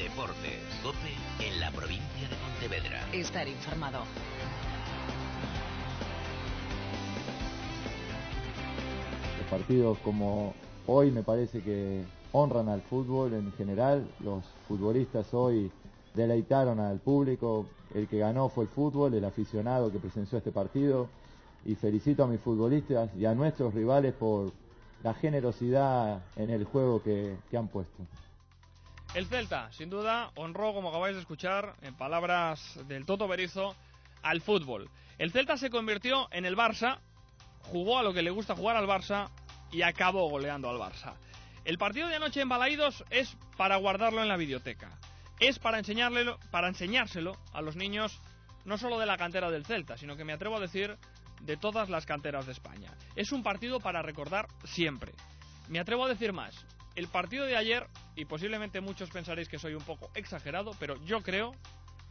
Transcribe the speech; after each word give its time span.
Deportes, 0.00 0.56
COPE 0.82 1.46
en 1.46 1.60
la 1.60 1.70
provincia 1.72 2.26
de 2.26 2.34
Pontevedra. 2.36 3.06
Estar 3.12 3.46
informado. 3.46 3.98
Los 9.38 9.46
partidos 9.50 9.98
como 9.98 10.54
hoy 10.86 11.10
me 11.10 11.22
parece 11.22 11.60
que 11.60 12.02
honran 12.32 12.70
al 12.70 12.80
fútbol 12.80 13.34
en 13.34 13.52
general. 13.52 14.08
Los 14.20 14.42
futbolistas 14.66 15.34
hoy 15.34 15.70
deleitaron 16.14 16.80
al 16.80 16.98
público. 17.00 17.66
El 17.94 18.08
que 18.08 18.20
ganó 18.20 18.48
fue 18.48 18.64
el 18.64 18.70
fútbol, 18.70 19.12
el 19.12 19.24
aficionado 19.26 19.92
que 19.92 19.98
presenció 19.98 20.38
este 20.38 20.50
partido. 20.50 21.08
Y 21.66 21.74
felicito 21.74 22.24
a 22.24 22.26
mis 22.26 22.40
futbolistas 22.40 23.10
y 23.18 23.26
a 23.26 23.34
nuestros 23.34 23.74
rivales 23.74 24.14
por 24.14 24.50
la 25.02 25.12
generosidad 25.12 26.22
en 26.36 26.48
el 26.48 26.64
juego 26.64 27.02
que, 27.02 27.36
que 27.50 27.58
han 27.58 27.68
puesto. 27.68 28.02
El 29.12 29.26
Celta, 29.26 29.72
sin 29.72 29.90
duda, 29.90 30.30
honró, 30.36 30.72
como 30.72 30.90
acabáis 30.90 31.16
de 31.16 31.20
escuchar, 31.20 31.74
en 31.82 31.96
palabras 31.96 32.78
del 32.86 33.04
Toto 33.04 33.26
Berizo, 33.26 33.74
al 34.22 34.40
fútbol. 34.40 34.88
El 35.18 35.32
Celta 35.32 35.56
se 35.56 35.68
convirtió 35.68 36.28
en 36.30 36.44
el 36.44 36.56
Barça, 36.56 37.00
jugó 37.62 37.98
a 37.98 38.04
lo 38.04 38.12
que 38.12 38.22
le 38.22 38.30
gusta 38.30 38.54
jugar 38.54 38.76
al 38.76 38.86
Barça 38.86 39.28
y 39.72 39.82
acabó 39.82 40.30
goleando 40.30 40.70
al 40.70 40.78
Barça. 40.78 41.14
El 41.64 41.76
partido 41.76 42.06
de 42.06 42.16
anoche 42.16 42.40
en 42.40 42.48
Balaídos 42.48 43.04
es 43.10 43.36
para 43.56 43.76
guardarlo 43.76 44.22
en 44.22 44.28
la 44.28 44.36
biblioteca. 44.36 44.96
Es 45.40 45.58
para, 45.58 45.78
enseñarle, 45.78 46.36
para 46.52 46.68
enseñárselo 46.68 47.36
a 47.52 47.62
los 47.62 47.74
niños 47.74 48.20
no 48.64 48.78
solo 48.78 49.00
de 49.00 49.06
la 49.06 49.18
cantera 49.18 49.50
del 49.50 49.66
Celta, 49.66 49.96
sino 49.98 50.16
que 50.16 50.24
me 50.24 50.34
atrevo 50.34 50.56
a 50.56 50.60
decir 50.60 50.96
de 51.40 51.56
todas 51.56 51.90
las 51.90 52.06
canteras 52.06 52.46
de 52.46 52.52
España. 52.52 52.92
Es 53.16 53.32
un 53.32 53.42
partido 53.42 53.80
para 53.80 54.02
recordar 54.02 54.46
siempre. 54.64 55.12
Me 55.68 55.80
atrevo 55.80 56.04
a 56.04 56.08
decir 56.08 56.32
más. 56.32 56.54
El 56.94 57.08
partido 57.08 57.44
de 57.46 57.56
ayer, 57.56 57.86
y 58.16 58.24
posiblemente 58.24 58.80
muchos 58.80 59.10
pensaréis 59.10 59.48
que 59.48 59.58
soy 59.58 59.74
un 59.74 59.82
poco 59.82 60.10
exagerado, 60.14 60.72
pero 60.78 60.96
yo 61.04 61.22
creo 61.22 61.54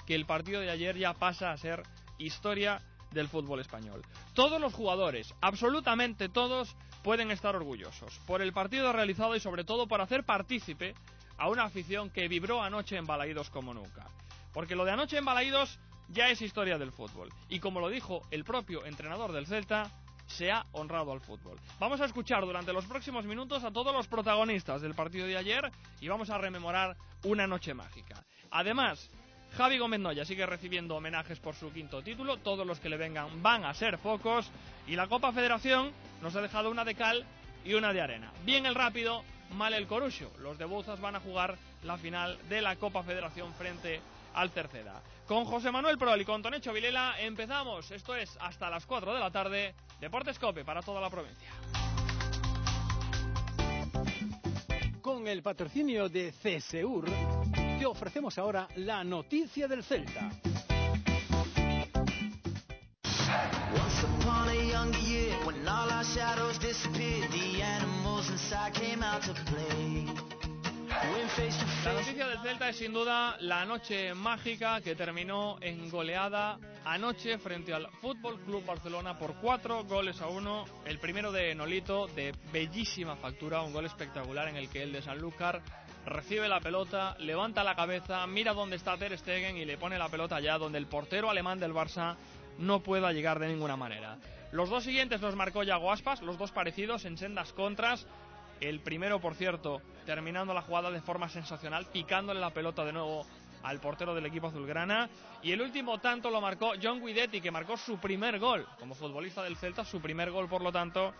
que 0.05 0.15
el 0.15 0.25
partido 0.25 0.61
de 0.61 0.71
ayer 0.71 0.97
ya 0.97 1.13
pasa 1.13 1.51
a 1.51 1.57
ser 1.57 1.83
historia 2.17 2.81
del 3.11 3.27
fútbol 3.27 3.59
español. 3.59 4.01
Todos 4.33 4.59
los 4.61 4.73
jugadores, 4.73 5.33
absolutamente 5.41 6.29
todos, 6.29 6.75
pueden 7.03 7.31
estar 7.31 7.55
orgullosos 7.55 8.19
por 8.27 8.41
el 8.41 8.53
partido 8.53 8.91
realizado 8.93 9.35
y 9.35 9.39
sobre 9.39 9.63
todo 9.63 9.87
por 9.87 10.01
hacer 10.01 10.23
partícipe 10.23 10.95
a 11.37 11.49
una 11.49 11.63
afición 11.63 12.09
que 12.09 12.27
vibró 12.27 12.61
anoche 12.61 12.97
en 12.97 13.07
Balaídos 13.07 13.49
como 13.49 13.73
nunca. 13.73 14.07
Porque 14.53 14.75
lo 14.75 14.85
de 14.85 14.91
anoche 14.91 15.17
en 15.17 15.25
Balaídos 15.25 15.79
ya 16.09 16.29
es 16.29 16.41
historia 16.41 16.77
del 16.77 16.91
fútbol. 16.91 17.29
Y 17.47 17.59
como 17.59 17.79
lo 17.79 17.89
dijo 17.89 18.23
el 18.31 18.43
propio 18.43 18.85
entrenador 18.85 19.31
del 19.31 19.47
Celta, 19.47 19.91
se 20.29 20.51
ha 20.51 20.65
honrado 20.71 21.11
al 21.11 21.21
fútbol. 21.21 21.59
Vamos 21.79 21.99
a 22.01 22.05
escuchar 22.05 22.45
durante 22.45 22.73
los 22.73 22.85
próximos 22.85 23.25
minutos 23.25 23.63
a 23.63 23.71
todos 23.71 23.93
los 23.93 24.07
protagonistas 24.07 24.81
del 24.81 24.95
partido 24.95 25.27
de 25.27 25.37
ayer 25.37 25.71
y 25.99 26.07
vamos 26.07 26.29
a 26.29 26.37
rememorar 26.37 26.95
una 27.23 27.47
noche 27.47 27.73
mágica. 27.73 28.23
Además, 28.51 29.09
Javi 29.57 29.77
Gómez 29.77 29.99
Noya 29.99 30.25
sigue 30.25 30.45
recibiendo 30.45 30.95
homenajes 30.95 31.39
por 31.39 31.55
su 31.55 31.71
quinto 31.71 32.01
título, 32.03 32.37
todos 32.37 32.65
los 32.65 32.79
que 32.79 32.89
le 32.89 32.97
vengan 32.97 33.41
van 33.41 33.65
a 33.65 33.73
ser 33.73 33.97
focos 33.97 34.49
y 34.87 34.95
la 34.95 35.07
Copa 35.07 35.31
Federación 35.31 35.91
nos 36.21 36.35
ha 36.35 36.41
dejado 36.41 36.69
una 36.69 36.85
de 36.85 36.95
cal 36.95 37.25
y 37.65 37.73
una 37.73 37.91
de 37.91 38.01
arena. 38.01 38.31
Bien 38.45 38.65
el 38.65 38.75
rápido, 38.75 39.23
mal 39.55 39.73
el 39.73 39.87
corucho. 39.87 40.31
Los 40.39 40.57
de 40.57 40.65
Bouzas 40.65 41.01
van 41.01 41.15
a 41.15 41.19
jugar 41.19 41.57
la 41.83 41.97
final 41.97 42.37
de 42.47 42.61
la 42.61 42.75
Copa 42.75 43.03
Federación 43.03 43.53
frente 43.55 44.01
al 44.33 44.51
tercera. 44.51 45.01
Con 45.27 45.45
José 45.45 45.71
Manuel 45.71 45.97
Prol 45.97 46.21
y 46.21 46.25
con 46.25 46.41
Tonecho 46.41 46.73
Vilela 46.73 47.19
empezamos. 47.19 47.91
Esto 47.91 48.15
es 48.15 48.35
hasta 48.41 48.69
las 48.69 48.85
4 48.85 49.13
de 49.13 49.19
la 49.19 49.31
tarde. 49.31 49.75
Deportes 49.99 50.39
Cope 50.39 50.65
para 50.65 50.81
toda 50.81 50.99
la 50.99 51.09
provincia. 51.09 51.49
Con 55.01 55.27
el 55.27 55.41
patrocinio 55.41 56.09
de 56.09 56.31
CSUR, 56.31 57.05
te 57.79 57.85
ofrecemos 57.85 58.37
ahora 58.37 58.67
la 58.75 59.03
noticia 59.03 59.67
del 59.67 59.83
Celta. 59.83 60.29
Once 63.71 64.03
upon 64.03 64.49
a 64.49 64.55
younger 64.55 64.99
year, 64.99 65.35
when 65.45 65.67
all 65.67 65.89
our 65.91 66.03
shadows 66.03 66.57
disappeared, 66.57 67.29
the 67.31 67.61
animals 67.61 68.29
inside 68.29 68.73
came 68.73 69.03
out 69.03 69.21
to 69.21 69.33
play. 69.45 70.18
La 71.85 71.93
noticia 71.93 72.27
del 72.27 72.39
Celta 72.39 72.69
es 72.69 72.77
sin 72.77 72.91
duda 72.91 73.37
la 73.39 73.63
noche 73.63 74.15
mágica 74.15 74.81
que 74.81 74.95
terminó 74.95 75.57
en 75.61 75.89
goleada 75.89 76.57
anoche 76.83 77.37
frente 77.37 77.71
al 77.71 77.87
Fútbol 78.01 78.39
Club 78.41 78.65
Barcelona 78.65 79.17
por 79.17 79.35
cuatro 79.35 79.83
goles 79.83 80.21
a 80.21 80.27
uno. 80.27 80.65
El 80.85 80.97
primero 80.97 81.31
de 81.31 81.53
Nolito, 81.53 82.07
de 82.07 82.33
bellísima 82.51 83.15
factura, 83.15 83.61
un 83.61 83.73
gol 83.73 83.85
espectacular 83.85 84.47
en 84.47 84.55
el 84.55 84.69
que 84.69 84.81
el 84.81 84.91
de 84.91 85.03
Sanlúcar 85.03 85.61
recibe 86.05 86.47
la 86.47 86.61
pelota, 86.61 87.15
levanta 87.19 87.63
la 87.63 87.75
cabeza, 87.75 88.25
mira 88.25 88.53
dónde 88.53 88.77
está 88.77 88.97
Ter 88.97 89.17
Stegen 89.17 89.55
y 89.55 89.65
le 89.65 89.77
pone 89.77 89.99
la 89.99 90.09
pelota 90.09 90.37
allá 90.37 90.57
donde 90.57 90.79
el 90.79 90.87
portero 90.87 91.29
alemán 91.29 91.59
del 91.59 91.73
Barça 91.73 92.15
no 92.57 92.81
pueda 92.81 93.13
llegar 93.13 93.37
de 93.37 93.49
ninguna 93.49 93.77
manera. 93.77 94.17
Los 94.51 94.69
dos 94.69 94.83
siguientes 94.83 95.21
los 95.21 95.35
marcó 95.35 95.61
Yago 95.61 95.91
Aspas, 95.91 96.23
los 96.23 96.39
dos 96.39 96.51
parecidos 96.51 97.05
en 97.05 97.17
sendas 97.17 97.53
contras. 97.53 98.07
El 98.61 98.81
primero, 98.81 99.19
por 99.19 99.35
cierto, 99.35 99.81
terminando 100.05 100.53
la 100.53 100.61
jugada 100.61 100.91
de 100.91 101.01
forma 101.01 101.29
sensacional, 101.29 101.85
picándole 101.85 102.39
la 102.39 102.49
pelota 102.49 102.83
de 102.83 102.93
nuevo 102.93 103.25
al 103.63 103.79
portero 103.79 104.13
del 104.15 104.25
equipo 104.25 104.47
azulgrana. 104.47 105.09
Y 105.41 105.51
el 105.51 105.61
último 105.61 105.99
tanto 105.99 106.29
lo 106.29 106.41
marcó 106.41 106.73
John 106.81 107.05
Guidetti, 107.05 107.41
que 107.41 107.51
marcó 107.51 107.77
su 107.77 107.97
primer 107.97 108.39
gol 108.39 108.67
como 108.79 108.95
futbolista 108.95 109.43
del 109.43 109.57
Celta, 109.57 109.85
su 109.85 110.01
primer 110.01 110.31
gol, 110.31 110.47
por 110.47 110.61
lo 110.61 110.71
tanto, 110.71 111.13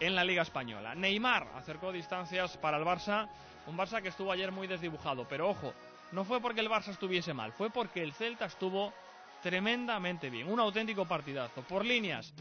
en 0.00 0.14
la 0.14 0.24
Liga 0.24 0.42
Española. 0.42 0.94
Neymar 0.94 1.48
acercó 1.54 1.92
distancias 1.92 2.56
para 2.58 2.78
el 2.78 2.84
Barça, 2.84 3.28
un 3.66 3.76
Barça 3.76 4.02
que 4.02 4.08
estuvo 4.08 4.32
ayer 4.32 4.52
muy 4.52 4.66
desdibujado, 4.66 5.26
pero 5.28 5.48
ojo, 5.48 5.72
no 6.12 6.24
fue 6.24 6.40
porque 6.40 6.60
el 6.60 6.70
Barça 6.70 6.88
estuviese 6.88 7.34
mal, 7.34 7.52
fue 7.52 7.70
porque 7.70 8.02
el 8.02 8.12
Celta 8.12 8.46
estuvo 8.46 8.92
tremendamente 9.42 10.30
bien, 10.30 10.48
un 10.48 10.60
auténtico 10.60 11.06
partidazo. 11.06 11.62
Por 11.62 11.84
líneas, 11.84 12.32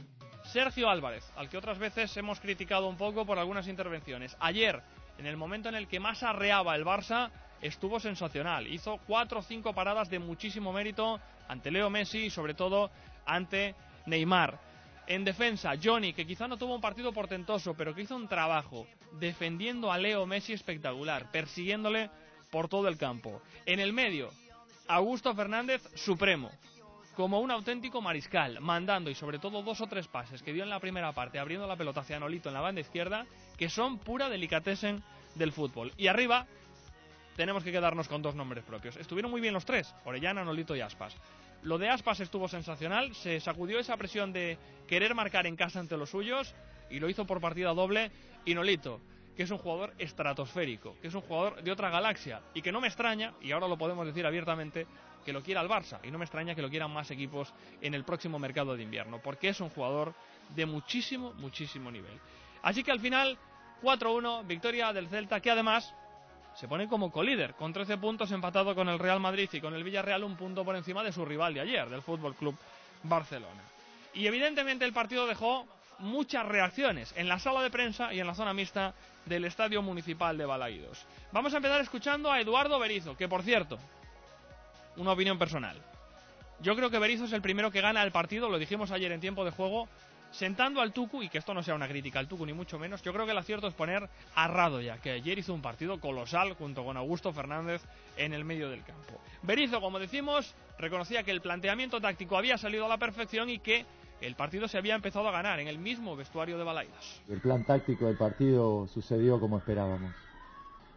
Sergio 0.51 0.89
Álvarez, 0.89 1.23
al 1.35 1.50
que 1.50 1.57
otras 1.57 1.78
veces 1.78 2.16
hemos 2.17 2.39
criticado 2.39 2.88
un 2.88 2.97
poco 2.97 3.25
por 3.25 3.39
algunas 3.39 3.67
intervenciones. 3.67 4.35
Ayer, 4.39 4.81
en 5.17 5.25
el 5.25 5.38
momento 5.38 5.69
en 5.69 5.75
el 5.75 5.88
que 5.88 6.00
más 6.00 6.23
arreaba 6.23 6.75
el 6.75 6.85
Barça, 6.85 7.31
estuvo 7.61 8.00
sensacional. 8.00 8.67
Hizo 8.67 9.00
cuatro 9.07 9.39
o 9.39 9.44
cinco 9.44 9.73
paradas 9.73 10.09
de 10.09 10.19
muchísimo 10.19 10.72
mérito 10.72 11.19
ante 11.47 11.72
Leo 11.72 11.89
Messi 11.89 12.25
y 12.25 12.29
sobre 12.29 12.53
todo 12.53 12.91
ante 13.25 13.75
Neymar. 14.06 14.59
En 15.07 15.23
defensa, 15.23 15.73
Johnny, 15.81 16.13
que 16.13 16.25
quizá 16.25 16.47
no 16.47 16.57
tuvo 16.57 16.75
un 16.75 16.81
partido 16.81 17.12
portentoso, 17.13 17.75
pero 17.75 17.94
que 17.94 18.01
hizo 18.01 18.16
un 18.16 18.27
trabajo 18.27 18.88
defendiendo 19.19 19.91
a 19.91 19.97
Leo 19.97 20.25
Messi 20.25 20.53
espectacular, 20.53 21.31
persiguiéndole 21.31 22.09
por 22.50 22.67
todo 22.67 22.88
el 22.88 22.97
campo. 22.97 23.41
En 23.66 23.79
el 23.79 23.94
medio, 23.94 24.31
Augusto 24.88 25.33
Fernández, 25.35 25.81
supremo, 25.95 26.51
como 27.16 27.40
un 27.40 27.52
auténtico 27.52 28.02
mariscal, 28.02 28.59
mandando 28.59 29.09
y 29.09 29.16
sobre 29.16 29.40
todo 29.40 29.64
dos 29.64 29.81
o 29.81 29.88
tres 29.88 30.08
pases 30.08 30.44
que 30.44 30.53
dio 30.53 30.64
en 30.64 30.70
la 30.70 30.80
primera 30.80 31.14
parte, 31.14 31.40
abriendo 31.40 31.66
la 31.66 31.76
pelota 31.76 32.02
hacia 32.02 32.20
Nolito 32.20 32.50
en 32.50 32.56
la 32.56 32.62
banda 32.62 32.81
izquierda, 32.81 33.26
que 33.58 33.70
son 33.70 33.98
pura 34.00 34.30
delicatessen 34.30 35.02
del 35.36 35.52
fútbol. 35.52 35.92
Y 35.98 36.08
arriba 36.08 36.46
tenemos 37.36 37.64
que 37.64 37.72
quedarnos 37.72 38.08
con 38.08 38.22
dos 38.22 38.36
nombres 38.36 38.64
propios. 38.64 38.98
Estuvieron 38.98 39.31
muy 39.31 39.42
bien 39.42 39.54
los 39.54 39.66
tres, 39.66 39.94
Orellana, 40.04 40.44
Nolito 40.44 40.75
y 40.75 40.81
Aspas. 40.81 41.16
Lo 41.64 41.78
de 41.78 41.90
Aspas 41.90 42.20
estuvo 42.20 42.48
sensacional, 42.48 43.16
se 43.16 43.40
sacudió 43.40 43.80
esa 43.80 43.98
presión 43.98 44.31
de 44.31 44.58
querer 44.88 45.16
marcar 45.16 45.48
en 45.48 45.56
casa 45.56 45.80
ante 45.80 45.98
los 45.98 46.12
suyos 46.12 46.54
y 46.90 47.00
lo 47.00 47.09
hizo 47.09 47.25
por 47.25 47.42
partida 47.42 47.74
doble. 47.74 48.12
Y 48.46 48.54
Nolito, 48.54 49.02
que 49.36 49.44
es 49.44 49.52
un 49.52 49.58
jugador 49.58 49.94
estratosférico, 49.98 50.96
que 51.02 51.08
es 51.08 51.16
un 51.16 51.22
jugador 51.22 51.64
de 51.64 51.72
otra 51.72 51.90
galaxia 51.90 52.42
y 52.54 52.62
que 52.62 52.72
no 52.72 52.81
me 52.81 52.88
extraña, 52.88 53.34
y 53.42 53.52
ahora 53.52 53.68
lo 53.68 53.78
podemos 53.78 54.06
decir 54.06 54.25
abiertamente, 54.25 54.86
que 55.25 55.34
lo 55.34 55.44
quiera 55.44 55.62
el 55.62 55.68
Barça 55.68 56.00
y 56.03 56.12
no 56.12 56.18
me 56.18 56.25
extraña 56.25 56.56
que 56.56 56.62
lo 56.62 56.69
quieran 56.69 56.94
más 56.94 57.09
equipos 57.12 57.52
en 57.81 57.94
el 57.94 58.03
próximo 58.03 58.40
mercado 58.40 58.75
de 58.75 58.84
invierno, 58.84 59.19
porque 59.19 59.50
es 59.50 59.59
un 59.59 59.69
jugador 59.69 60.13
de 60.56 60.66
muchísimo, 60.66 61.34
muchísimo 61.34 61.91
nivel. 61.91 62.18
Así 62.62 62.84
que 62.84 62.91
al 62.91 63.00
final, 63.00 63.38
4-1, 63.81 64.46
victoria 64.46 64.94
del 64.94 65.09
Celta, 65.09 65.40
que 65.40 65.52
además 65.52 65.94
se 66.56 66.68
pone 66.68 66.88
como 66.88 67.12
colíder, 67.12 67.56
con 67.56 67.74
13 67.74 67.97
puntos 67.97 68.31
empatado 68.31 68.74
con 68.75 68.88
el 68.88 69.00
Real 69.00 69.19
Madrid 69.19 69.50
y 69.51 69.60
con 69.60 69.74
el 69.74 69.83
Villarreal 69.83 70.24
un 70.24 70.38
punto 70.38 70.63
por 70.63 70.75
encima 70.75 71.04
de 71.04 71.12
su 71.12 71.25
rival 71.25 71.54
de 71.54 71.62
ayer, 71.62 71.89
del 71.89 72.01
Fútbol 72.01 72.36
Club 72.36 72.56
Barcelona. 73.04 73.62
Y 74.13 74.27
evidentemente 74.27 74.86
el 74.86 74.94
partido 74.94 75.27
dejó 75.27 75.66
muchas 76.00 76.45
reacciones 76.45 77.13
en 77.18 77.27
la 77.27 77.39
sala 77.39 77.62
de 77.62 77.69
prensa 77.69 78.13
y 78.13 78.19
en 78.19 78.27
la 78.27 78.36
zona 78.36 78.54
mixta 78.54 78.94
del 79.25 79.45
Estadio 79.45 79.81
Municipal 79.81 80.38
de 80.38 80.45
Balaídos. 80.45 81.06
Vamos 81.31 81.54
a 81.54 81.57
empezar 81.57 81.81
escuchando 81.81 82.31
a 82.31 82.39
Eduardo 82.39 82.80
Berizo, 82.80 83.18
que 83.18 83.27
por 83.27 83.44
cierto, 83.44 83.77
una 84.97 85.12
opinión 85.12 85.38
personal. 85.38 85.77
Yo 86.62 86.75
creo 86.75 86.89
que 86.89 87.00
Berizzo 87.00 87.25
es 87.25 87.33
el 87.33 87.42
primero 87.42 87.71
que 87.71 87.81
gana 87.81 88.03
el 88.03 88.12
partido, 88.12 88.50
lo 88.50 88.57
dijimos 88.57 88.92
ayer 88.92 89.12
en 89.12 89.19
tiempo 89.19 89.44
de 89.44 89.51
juego, 89.51 89.88
sentando 90.31 90.81
al 90.81 90.94
Tucu, 90.94 91.24
y 91.24 91.30
que 91.30 91.38
esto 91.38 91.53
no 91.53 91.63
sea 91.63 91.75
una 91.75 91.88
crítica 91.88 92.19
al 92.19 92.27
Tucu 92.27 92.45
ni 92.45 92.53
mucho 92.53 92.80
menos, 92.80 93.01
yo 93.01 93.13
creo 93.13 93.25
que 93.25 93.31
el 93.31 93.38
acierto 93.38 93.68
es 93.68 93.74
poner 93.74 94.09
a 94.36 94.47
Radoya, 94.47 94.97
que 94.97 95.12
ayer 95.12 95.39
hizo 95.39 95.53
un 95.53 95.62
partido 95.62 96.00
colosal 96.00 96.53
junto 96.53 96.83
con 96.83 96.97
Augusto 96.97 97.33
Fernández 97.33 97.81
en 98.18 98.33
el 98.33 98.45
medio 98.45 98.69
del 98.69 98.83
campo. 98.83 99.19
Berizzo, 99.44 99.81
como 99.81 100.00
decimos, 100.00 100.53
reconocía 100.77 101.24
que 101.24 101.31
el 101.31 101.41
planteamiento 101.41 102.01
táctico 102.01 102.38
había 102.38 102.57
salido 102.57 102.86
a 102.86 102.89
la 102.89 102.98
perfección 102.98 103.50
y 103.50 103.59
que 103.59 103.86
el 104.21 104.36
partido 104.36 104.68
se 104.68 104.77
había 104.77 104.95
empezado 104.95 105.27
a 105.27 105.31
ganar 105.31 105.59
en 105.59 105.68
el 105.68 105.77
mismo 105.77 106.15
vestuario 106.15 106.57
de 106.57 106.63
Balaidas. 106.63 107.21
El 107.30 107.41
plan 107.41 107.65
táctico 107.65 108.06
del 108.06 108.18
partido 108.18 108.88
sucedió 108.88 109.39
como 109.39 109.57
esperábamos. 109.57 110.13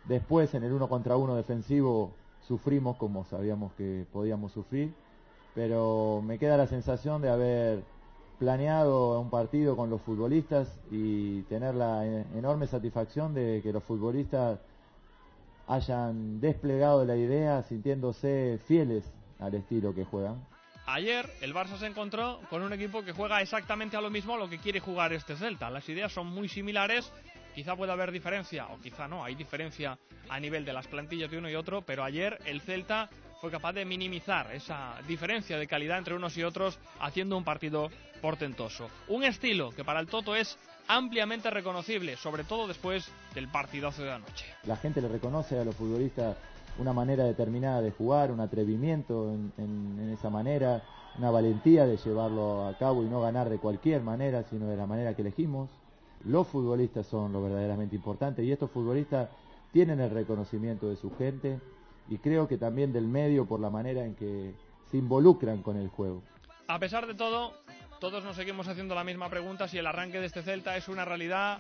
Después, 0.05 0.55
en 0.55 0.65
el 0.65 0.73
uno 0.73 0.89
contra 0.89 1.17
uno 1.17 1.35
defensivo, 1.35 2.15
sufrimos 2.49 2.97
como 2.97 3.25
sabíamos 3.27 3.73
que 3.75 4.07
podíamos 4.13 4.53
sufrir, 4.53 4.93
pero 5.55 6.23
me 6.25 6.39
queda 6.39 6.57
la 6.57 6.67
sensación 6.67 7.21
de 7.21 7.29
haber 7.29 7.85
planeado 8.39 9.21
un 9.21 9.31
partido 9.31 9.77
con 9.77 9.91
los 9.91 10.01
futbolistas 10.01 10.81
y 10.91 11.43
tener 11.43 11.75
la 11.75 12.07
enorme 12.35 12.67
satisfacción 12.67 13.35
de 13.35 13.61
que 13.63 13.73
los 13.73 13.85
futbolistas 13.85 14.59
hayan 15.67 16.41
desplegado 16.41 17.05
la 17.05 17.17
idea 17.17 17.63
sintiéndose 17.65 18.59
fieles 18.67 19.05
al 19.39 19.55
estilo 19.55 19.95
que 19.95 20.05
juegan. 20.05 20.43
Ayer 20.87 21.29
el 21.43 21.53
Barça 21.53 21.77
se 21.77 21.87
encontró 21.87 22.41
con 22.49 22.63
un 22.63 22.73
equipo 22.73 23.05
que 23.05 23.13
juega 23.13 23.43
exactamente 23.43 23.99
a 23.99 24.01
lo 24.01 24.09
mismo 24.09 24.35
a 24.35 24.39
lo 24.39 24.49
que 24.49 24.57
quiere 24.57 24.81
jugar 24.81 25.13
este 25.13 25.37
Celta. 25.37 25.69
Las 25.69 25.87
ideas 25.91 26.11
son 26.11 26.29
muy 26.29 26.49
similares, 26.49 27.13
quizá 27.59 27.75
pueda 27.75 27.93
haber 27.95 28.13
diferencia, 28.13 28.69
o 28.69 28.79
quizá 28.81 29.09
no, 29.09 29.25
hay 29.25 29.35
diferencia 29.35 29.99
a 30.29 30.39
nivel 30.39 30.65
de 30.65 30.73
las 30.73 30.87
plantillas 30.87 31.29
de 31.29 31.39
uno 31.39 31.51
y 31.51 31.57
otro, 31.57 31.83
pero 31.83 32.05
ayer 32.05 32.39
el 32.45 32.61
Celta 32.61 33.09
fue 33.41 33.51
capaz 33.51 33.73
de 33.73 33.85
minimizar 33.85 34.55
esa 34.55 34.95
diferencia 35.09 35.59
de 35.59 35.67
calidad 35.67 35.99
entre 35.99 36.15
unos 36.15 36.37
y 36.37 36.45
otros 36.45 36.79
haciendo 37.01 37.37
un 37.37 37.43
partido 37.43 37.91
portentoso. 38.23 38.89
Un 39.09 39.25
estilo 39.25 39.73
que 39.73 39.83
para 39.83 39.99
el 39.99 40.07
Toto 40.07 40.37
es 40.37 40.57
ampliamente 40.87 41.51
reconocible, 41.51 42.15
sobre 42.17 42.45
todo 42.45 42.69
después 42.69 43.11
del 43.35 43.49
partidazo 43.49 44.05
de 44.05 44.13
anoche. 44.13 44.47
La 44.65 44.77
gente 44.77 45.01
le 45.01 45.09
reconoce 45.09 45.59
a 45.59 45.65
los 45.65 45.75
futbolistas 45.75 46.37
una 46.79 46.93
manera 46.93 47.25
determinada 47.25 47.81
de 47.83 47.91
jugar, 47.91 48.31
un 48.31 48.39
atrevimiento 48.39 49.33
en, 49.33 49.53
en- 49.59 49.99
en 50.01 50.11
esa 50.11 50.31
manera, 50.31 50.81
una 51.19 51.33
valentía 51.33 51.87
de 51.87 51.97
llevarlo 51.97 52.69
a 52.69 52.79
cabo 52.79 53.03
y 53.03 53.07
no 53.09 53.21
ganar 53.21 53.49
de 53.49 53.59
cualquier 53.59 54.03
manera, 54.03 54.45
sino 54.45 54.69
de 54.69 54.77
la 54.77 54.87
manera 54.87 55.15
que 55.17 55.23
elegimos. 55.23 55.69
Los 56.25 56.47
futbolistas 56.49 57.07
son 57.07 57.33
lo 57.33 57.43
verdaderamente 57.43 57.97
importante 57.97 58.43
y 58.43 58.53
estos 58.53 58.71
futbolistas 58.71 59.29
tienen 59.73 60.01
el 60.01 60.11
reconocimiento 60.11 60.89
de 60.89 60.97
su 60.97 61.15
gente 61.17 61.61
y 62.09 62.19
creo 62.19 62.49
que 62.49 62.59
también 62.59 62.93
del 62.93 63.07
medio 63.07 63.47
por 63.47 63.61
la 63.61 63.71
manera 63.71 64.05
en 64.05 64.15
que 64.15 64.55
se 64.91 64.97
involucran 64.97 65.63
con 65.63 65.77
el 65.77 65.89
juego. 65.89 66.23
A 66.67 66.79
pesar 66.79 67.07
de 67.07 67.15
todo, 67.15 67.53
todos 68.01 68.25
nos 68.25 68.37
seguimos 68.37 68.69
haciendo 68.69 68.95
la 68.95 69.05
misma 69.05 69.29
pregunta 69.29 69.69
si 69.69 69.79
el 69.79 69.87
arranque 69.87 70.21
de 70.21 70.27
este 70.27 70.43
Celta 70.43 70.77
es 70.77 70.89
una 70.89 71.05
realidad. 71.05 71.59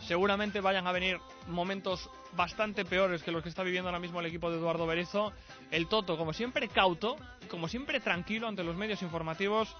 Seguramente 0.00 0.60
vayan 0.60 0.86
a 0.86 0.92
venir 0.92 1.18
momentos 1.48 2.10
bastante 2.36 2.84
peores 2.84 3.22
que 3.22 3.30
los 3.30 3.42
que 3.42 3.48
está 3.48 3.62
viviendo 3.62 3.88
ahora 3.88 4.00
mismo 4.00 4.20
el 4.20 4.26
equipo 4.26 4.50
de 4.50 4.58
Eduardo 4.58 4.86
Berizzo. 4.86 5.32
El 5.70 5.86
Toto, 5.86 6.16
como 6.18 6.32
siempre 6.32 6.68
cauto, 6.68 7.16
como 7.48 7.68
siempre 7.68 8.00
tranquilo 8.00 8.48
ante 8.48 8.64
los 8.64 8.76
medios 8.76 9.02
informativos, 9.02 9.76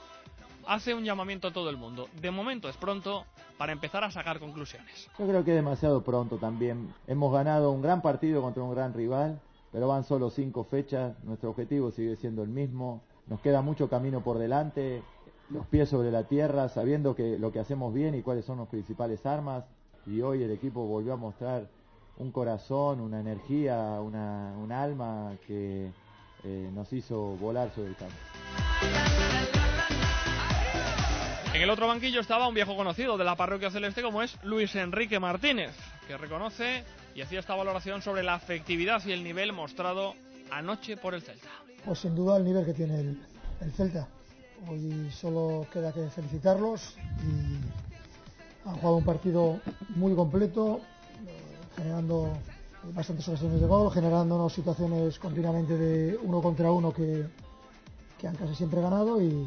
hace 0.67 0.95
un 0.95 1.05
llamamiento 1.05 1.49
a 1.49 1.53
todo 1.53 1.71
el 1.71 1.77
mundo. 1.77 2.09
De 2.21 2.31
momento 2.31 2.69
es 2.69 2.77
pronto 2.77 3.25
para 3.59 3.73
empezar 3.73 4.05
a 4.05 4.11
sacar 4.11 4.41
conclusiones. 4.41 5.09
Yo 5.19 5.27
creo 5.27 5.45
que 5.45 5.51
es 5.51 5.57
demasiado 5.57 6.03
pronto 6.03 6.37
también. 6.37 6.93
Hemos 7.07 7.33
ganado 7.33 7.71
un 7.71 7.83
gran 7.83 8.03
partido 8.03 8.43
contra 8.43 8.63
un 8.63 8.75
gran 8.75 8.95
rival, 8.95 9.41
pero 9.73 9.89
van 9.89 10.05
solo 10.05 10.31
cinco 10.31 10.65
fechas. 10.65 11.15
Nuestro 11.25 11.51
objetivo 11.51 11.91
sigue 11.91 12.17
siendo 12.17 12.43
el 12.43 12.49
mismo. 12.49 13.03
Nos 13.27 13.41
queda 13.41 13.63
mucho 13.63 13.89
camino 13.89 14.23
por 14.23 14.39
delante, 14.39 15.03
los 15.51 15.67
pies 15.67 15.89
sobre 15.89 16.11
la 16.11 16.25
tierra, 16.25 16.69
sabiendo 16.69 17.15
que 17.15 17.39
lo 17.39 17.53
que 17.53 17.61
hacemos 17.61 17.95
bien 17.95 18.15
y 18.15 18.23
cuáles 18.23 18.45
son 18.45 18.59
las 18.59 18.69
principales 18.69 19.25
armas. 19.25 19.65
Y 20.07 20.21
hoy 20.21 20.43
el 20.43 20.51
equipo 20.51 20.87
volvió 20.87 21.15
a 21.15 21.17
mostrar 21.17 21.69
un 22.19 22.31
corazón, 22.31 23.01
una 23.01 23.21
energía, 23.21 23.99
un 24.01 24.73
alma 24.73 25.33
que 25.47 25.91
eh, 26.45 26.71
nos 26.75 26.93
hizo 26.93 27.37
volar 27.37 27.71
sobre 27.75 27.89
el 27.89 27.97
campo. 27.97 28.15
En 31.55 31.63
el 31.63 31.71
otro 31.71 31.87
banquillo 31.87 32.21
estaba 32.21 32.49
un 32.49 32.55
viejo 32.55 32.75
conocido 32.77 33.17
de 33.17 33.23
la 33.23 33.37
parroquia 33.37 33.71
celeste 33.71 34.03
como 34.03 34.23
es 34.23 34.37
Luis 34.43 34.75
Enrique 34.75 35.21
Martínez, 35.21 35.71
que 36.09 36.19
reconoce 36.19 36.83
y 37.15 37.21
hacía 37.21 37.39
esta 37.39 37.55
valoración 37.55 38.03
sobre 38.03 38.25
la 38.25 38.35
afectividad 38.35 39.01
y 39.07 39.13
el 39.13 39.23
nivel 39.23 39.53
mostrado 39.53 40.15
anoche 40.51 40.97
por 40.97 41.15
el 41.15 41.23
Celta. 41.23 41.49
Pues 41.85 42.01
sin 42.01 42.17
duda 42.17 42.39
el 42.39 42.45
nivel 42.45 42.65
que 42.65 42.75
tiene 42.75 42.99
el, 42.99 43.23
el 43.61 43.71
Celta. 43.71 44.09
Hoy 44.69 45.09
solo 45.13 45.65
queda 45.73 45.93
que 45.93 46.11
felicitarlos 46.11 46.97
y 47.23 48.69
han 48.69 48.75
jugado 48.75 48.97
un 48.97 49.05
partido 49.05 49.61
muy 49.91 50.13
completo, 50.17 50.81
eh, 51.25 51.41
generando 51.77 52.33
bastantes 52.83 53.29
ocasiones 53.29 53.61
de 53.61 53.67
gol, 53.69 53.93
generándonos 53.93 54.53
situaciones 54.53 55.21
continuamente 55.21 55.79
de 55.79 56.17
uno 56.21 56.43
contra 56.43 56.73
uno 56.73 56.93
que, 56.93 57.29
que 58.19 58.27
han 58.27 58.35
casi 58.35 58.57
siempre 58.57 58.81
ganado 58.81 59.23
y, 59.23 59.47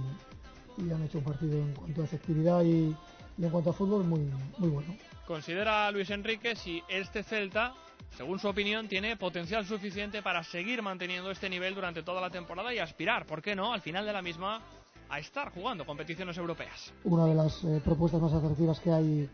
y 0.77 0.91
han 0.91 1.03
hecho 1.03 1.18
un 1.19 1.24
partido 1.24 1.57
en 1.57 1.74
cuanto 1.74 2.01
a 2.01 2.06
efectividad 2.06 2.63
y, 2.63 2.95
y 3.38 3.44
en 3.44 3.50
cuanto 3.50 3.69
a 3.71 3.74
fútbol 3.74 4.03
muy, 4.03 4.29
muy 4.57 4.69
bueno. 4.69 4.95
Considera 5.25 5.91
Luis 5.91 6.09
Enrique 6.09 6.56
si 6.56 6.81
este 6.88 7.24
Celta, 7.24 7.74
según 8.15 8.39
su 8.39 8.47
opinión, 8.47 8.88
tiene 8.88 9.18
potencial 9.18 9.65
suficiente 9.65 10.21
para 10.21 10.44
seguir 10.44 10.81
manteniendo 10.81 11.31
este 11.31 11.50
nivel 11.50 11.75
durante 11.75 12.03
toda 12.03 12.21
la 12.21 12.29
temporada 12.29 12.74
y 12.74 12.79
aspirar, 12.79 13.25
¿por 13.25 13.41
qué 13.41 13.56
no?, 13.56 13.74
al 13.74 13.81
final 13.81 14.06
de 14.06 14.13
la 14.13 14.21
misma, 14.21 14.62
a 15.09 15.19
estar 15.19 15.51
jugando 15.51 15.85
competiciones 15.85 16.38
europeas. 16.38 16.94
una 17.03 17.25
de 17.25 17.35
las 17.35 17.63
eh, 17.63 17.81
propuestas 17.83 18.21
más 18.21 18.33
atractivas 18.33 18.79
que 18.79 18.91
hay 18.91 19.29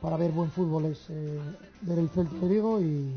para 0.00 0.16
ver 0.16 0.32
buen 0.32 0.50
fútbol 0.50 0.86
es 0.86 1.06
eh, 1.08 1.40
ver 1.82 1.98
el 1.98 2.08
Celta 2.10 2.36
de 2.36 2.48
Vigo 2.48 2.80
y 2.80 3.14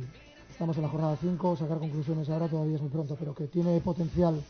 estamos 0.49 0.75
en 0.77 0.83
la 0.83 0.89
jornada 0.89 1.17
5, 1.19 1.57
sacar 1.57 1.79
conclusiones 1.79 2.29
ahora 2.29 2.47
todavía 2.47 2.75
es 2.75 2.81
muy 2.81 2.89
pronto, 2.89 3.15
pero 3.15 3.35
que 3.35 3.47
tiene 3.47 3.79
potencial 3.81 4.41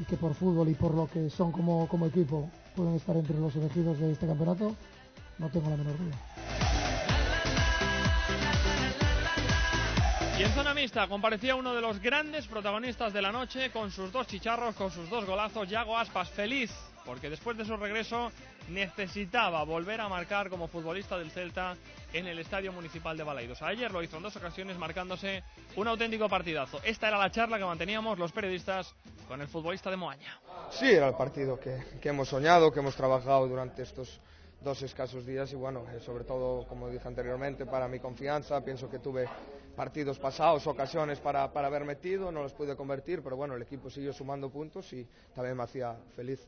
y 0.00 0.04
que 0.04 0.16
por 0.16 0.34
fútbol 0.34 0.68
y 0.70 0.74
por 0.74 0.94
lo 0.94 1.06
que 1.06 1.28
son 1.28 1.52
como, 1.52 1.86
como 1.86 2.06
equipo 2.06 2.50
pueden 2.74 2.94
estar 2.94 3.16
entre 3.16 3.38
los 3.38 3.54
elegidos 3.54 3.98
de 3.98 4.12
este 4.12 4.26
campeonato, 4.26 4.74
no 5.38 5.50
tengo 5.50 5.68
la 5.68 5.76
menor 5.76 5.96
duda. 5.98 6.16
Y 10.38 10.42
en 10.42 10.52
zona 10.52 10.72
mixta 10.72 11.06
comparecía 11.06 11.54
uno 11.54 11.74
de 11.74 11.82
los 11.82 12.00
grandes 12.00 12.46
protagonistas 12.46 13.12
de 13.12 13.20
la 13.20 13.30
noche 13.30 13.70
con 13.70 13.90
sus 13.90 14.10
dos 14.10 14.26
chicharros, 14.26 14.74
con 14.74 14.90
sus 14.90 15.10
dos 15.10 15.26
golazos, 15.26 15.68
Yago 15.68 15.98
Aspas 15.98 16.30
feliz, 16.30 16.72
porque 17.04 17.30
después 17.30 17.56
de 17.56 17.64
su 17.64 17.76
regreso 17.76 18.30
necesitaba 18.68 19.64
volver 19.64 20.00
a 20.00 20.08
marcar 20.08 20.48
como 20.48 20.68
futbolista 20.68 21.18
del 21.18 21.30
Celta 21.30 21.76
en 22.12 22.26
el 22.26 22.38
Estadio 22.38 22.72
Municipal 22.72 23.16
de 23.16 23.24
Balaidos. 23.24 23.62
Ayer 23.62 23.90
lo 23.90 24.02
hizo 24.02 24.16
en 24.16 24.22
dos 24.22 24.36
ocasiones 24.36 24.78
marcándose 24.78 25.42
un 25.76 25.88
auténtico 25.88 26.28
partidazo. 26.28 26.80
Esta 26.82 27.08
era 27.08 27.18
la 27.18 27.30
charla 27.30 27.58
que 27.58 27.64
manteníamos 27.64 28.18
los 28.18 28.32
periodistas 28.32 28.94
con 29.28 29.40
el 29.40 29.48
futbolista 29.48 29.90
de 29.90 29.96
Moaña. 29.96 30.40
Sí, 30.70 30.90
era 30.90 31.08
el 31.08 31.14
partido 31.14 31.58
que, 31.58 31.82
que 32.00 32.08
hemos 32.08 32.28
soñado, 32.28 32.72
que 32.72 32.80
hemos 32.80 32.96
trabajado 32.96 33.46
durante 33.46 33.82
estos 33.82 34.20
dos 34.60 34.82
escasos 34.82 35.24
días 35.24 35.52
y 35.52 35.56
bueno, 35.56 35.84
eh, 35.90 36.00
sobre 36.00 36.24
todo, 36.24 36.66
como 36.66 36.88
dije 36.88 37.06
anteriormente, 37.08 37.64
para 37.64 37.88
mi 37.88 37.98
confianza, 37.98 38.62
pienso 38.62 38.90
que 38.90 38.98
tuve 38.98 39.26
partidos 39.74 40.18
pasados, 40.18 40.66
ocasiones 40.66 41.18
para, 41.20 41.50
para 41.52 41.68
haber 41.68 41.84
metido, 41.84 42.30
no 42.30 42.42
los 42.42 42.52
pude 42.52 42.76
convertir, 42.76 43.22
pero 43.22 43.36
bueno, 43.36 43.54
el 43.54 43.62
equipo 43.62 43.88
siguió 43.88 44.12
sumando 44.12 44.50
puntos 44.50 44.92
y 44.92 45.06
también 45.34 45.56
me 45.56 45.62
hacía 45.62 45.96
feliz. 46.14 46.46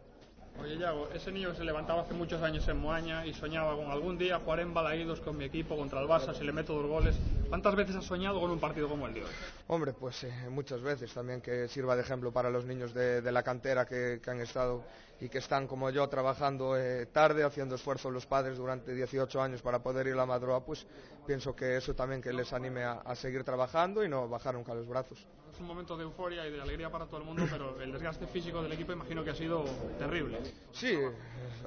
Oye, 0.60 0.78
Yago, 0.78 1.08
ese 1.12 1.32
niño 1.32 1.50
que 1.50 1.56
se 1.56 1.64
levantaba 1.64 2.02
hace 2.02 2.14
muchos 2.14 2.42
años 2.42 2.66
en 2.68 2.76
Moaña 2.76 3.26
y 3.26 3.34
soñaba 3.34 3.74
con 3.74 3.90
algún 3.90 4.18
día 4.18 4.38
jugar 4.38 4.60
en 4.60 4.72
Balaídos 4.72 5.20
con 5.20 5.36
mi 5.36 5.44
equipo 5.44 5.76
contra 5.76 6.00
el 6.00 6.06
Barça 6.06 6.34
si 6.34 6.44
le 6.44 6.52
meto 6.52 6.74
dos 6.74 6.86
goles. 6.86 7.16
¿Cuántas 7.48 7.74
veces 7.74 7.96
has 7.96 8.04
soñado 8.04 8.40
con 8.40 8.50
un 8.50 8.60
partido 8.60 8.88
como 8.88 9.06
el 9.06 9.14
de 9.14 9.24
hoy? 9.24 9.30
Hombre, 9.66 9.92
pues 9.92 10.24
eh, 10.24 10.32
muchas 10.50 10.80
veces 10.82 11.12
también 11.12 11.40
que 11.40 11.66
sirva 11.68 11.96
de 11.96 12.02
ejemplo 12.02 12.32
para 12.32 12.50
los 12.50 12.64
niños 12.64 12.94
de, 12.94 13.22
la 13.32 13.42
cantera 13.42 13.86
que 13.86 14.20
han 14.26 14.40
estado 14.40 14.84
y 15.20 15.28
que 15.28 15.38
están 15.38 15.66
como 15.66 15.90
yo 15.90 16.08
trabajando 16.08 16.76
eh, 16.76 17.06
tarde, 17.06 17.44
haciendo 17.44 17.74
esfuerzo 17.76 18.10
los 18.10 18.26
padres 18.26 18.58
durante 18.58 18.94
18 18.94 19.40
años 19.40 19.62
para 19.62 19.82
poder 19.82 20.06
ir 20.08 20.14
a 20.14 20.16
la 20.16 20.26
Madroa, 20.26 20.64
pues 20.64 20.86
pienso 21.26 21.54
que 21.54 21.76
eso 21.76 21.94
también 21.94 22.20
que 22.20 22.32
les 22.32 22.52
anime 22.52 22.84
a, 22.84 22.94
a 23.00 23.14
seguir 23.14 23.44
trabajando 23.44 24.04
y 24.04 24.08
no 24.08 24.28
bajar 24.28 24.54
nunca 24.54 24.74
los 24.74 24.86
brazos. 24.88 25.26
Es 25.52 25.60
un 25.60 25.66
momento 25.66 25.98
de 25.98 26.04
euforia 26.04 26.46
y 26.46 26.50
de 26.50 26.62
alegría 26.62 26.90
para 26.90 27.04
todo 27.04 27.18
el 27.18 27.24
mundo, 27.26 27.44
pero 27.50 27.78
el 27.78 27.92
desgaste 27.92 28.26
físico 28.26 28.62
del 28.62 28.72
equipo 28.72 28.92
imagino 28.92 29.22
que 29.22 29.30
ha 29.30 29.34
sido 29.34 29.64
terrible. 29.98 30.38
Sí, 30.72 30.98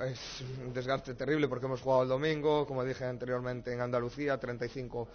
es 0.04 0.44
un 0.60 0.74
desgaste 0.74 1.14
terrible 1.14 1.48
porque 1.48 1.68
hemos 1.68 1.82
jugado 1.82 2.02
el 2.02 2.10
domingo, 2.10 2.66
como 2.66 2.84
dije 2.84 3.06
anteriormente, 3.06 3.72
en 3.72 3.82
Andalucía, 3.82 4.40
35-40 4.40 5.06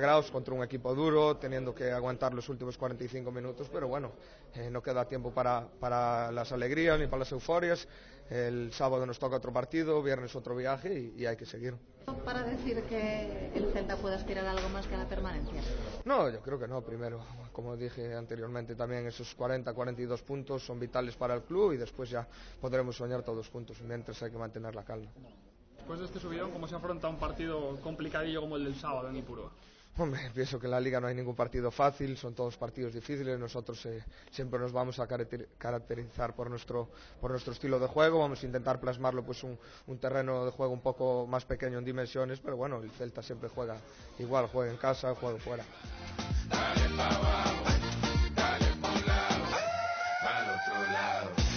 grados 0.00 0.30
contra 0.30 0.54
un 0.54 0.64
equipo 0.64 0.94
duro, 0.94 1.36
teniendo 1.36 1.74
que 1.74 1.92
aguantar 1.92 2.32
los 2.32 2.48
últimos 2.48 2.78
45 2.78 3.30
minutos, 3.30 3.68
pero 3.70 3.86
bueno, 3.86 4.12
eh, 4.54 4.70
no 4.70 4.82
queda 4.82 5.06
tiempo 5.06 5.34
para, 5.34 5.68
para 5.78 6.32
las 6.32 6.50
alegrías 6.52 6.98
ni 6.98 7.06
para 7.06 7.18
las 7.18 7.32
euforias. 7.32 7.50
El 8.30 8.72
sábado 8.72 9.04
nos 9.06 9.18
toca 9.18 9.36
otro 9.36 9.52
partido, 9.52 10.02
viernes 10.02 10.36
otro 10.36 10.54
viaje 10.54 11.12
y, 11.16 11.22
y 11.22 11.26
hay 11.26 11.36
que 11.36 11.46
seguir. 11.46 11.74
Para 12.24 12.42
decir 12.42 12.82
que 12.84 13.50
el 13.54 13.72
Celta 13.72 13.96
puede 13.96 14.14
aspirar 14.14 14.46
a 14.46 14.52
algo 14.52 14.68
más 14.68 14.86
que 14.86 14.94
a 14.94 14.98
la 14.98 15.08
permanencia. 15.08 15.60
No, 16.04 16.28
yo 16.28 16.40
creo 16.40 16.58
que 16.58 16.68
no. 16.68 16.80
Primero, 16.82 17.20
como 17.52 17.76
dije 17.76 18.14
anteriormente, 18.14 18.74
también 18.74 19.06
esos 19.06 19.36
40-42 19.36 20.22
puntos 20.22 20.64
son 20.64 20.78
vitales 20.78 21.16
para 21.16 21.34
el 21.34 21.42
club 21.42 21.72
y 21.72 21.76
después 21.76 22.10
ya 22.10 22.26
podremos 22.60 22.96
soñar 22.96 23.22
todos 23.22 23.48
juntos. 23.48 23.80
Mientras 23.82 24.22
hay 24.22 24.30
que 24.30 24.38
mantener 24.38 24.74
la 24.74 24.84
calma. 24.84 25.10
Después 25.76 26.00
de 26.00 26.06
este 26.06 26.20
subidón, 26.20 26.50
¿cómo 26.52 26.68
se 26.68 26.76
afronta 26.76 27.08
un 27.08 27.18
partido 27.18 27.80
complicadillo 27.80 28.40
como 28.40 28.56
el 28.56 28.64
del 28.64 28.74
sábado 28.76 29.08
en 29.08 29.16
Ipurúa? 29.16 29.50
Hombre, 29.98 30.30
pienso 30.34 30.58
que 30.58 30.66
en 30.66 30.70
la 30.70 30.80
liga 30.80 30.98
no 30.98 31.08
hay 31.08 31.14
ningún 31.14 31.34
partido 31.34 31.70
fácil, 31.70 32.16
son 32.16 32.34
todos 32.34 32.56
partidos 32.56 32.94
difíciles. 32.94 33.38
Nosotros 33.38 33.84
eh, 33.84 34.02
siempre 34.30 34.58
nos 34.58 34.72
vamos 34.72 34.98
a 34.98 35.06
caracter- 35.06 35.48
caracterizar 35.58 36.34
por 36.34 36.48
nuestro, 36.48 36.88
por 37.20 37.30
nuestro 37.32 37.52
estilo 37.52 37.78
de 37.78 37.86
juego. 37.86 38.18
Vamos 38.20 38.42
a 38.42 38.46
intentar 38.46 38.80
plasmarlo 38.80 39.22
pues 39.22 39.42
un, 39.44 39.58
terreno 39.98 40.46
de 40.46 40.52
juego 40.52 40.72
un 40.72 40.80
poco 40.80 41.26
más 41.26 41.44
pequeño 41.44 41.78
en 41.78 41.84
dimensiones, 41.84 42.40
pero 42.40 42.56
bueno, 42.56 42.80
el 42.82 42.90
Celta 42.92 43.22
siempre 43.22 43.50
juega 43.50 43.76
igual, 44.18 44.46
juega 44.46 44.70
en 44.70 44.78
casa, 44.78 45.14
juega 45.14 45.38
fuera. 45.38 45.64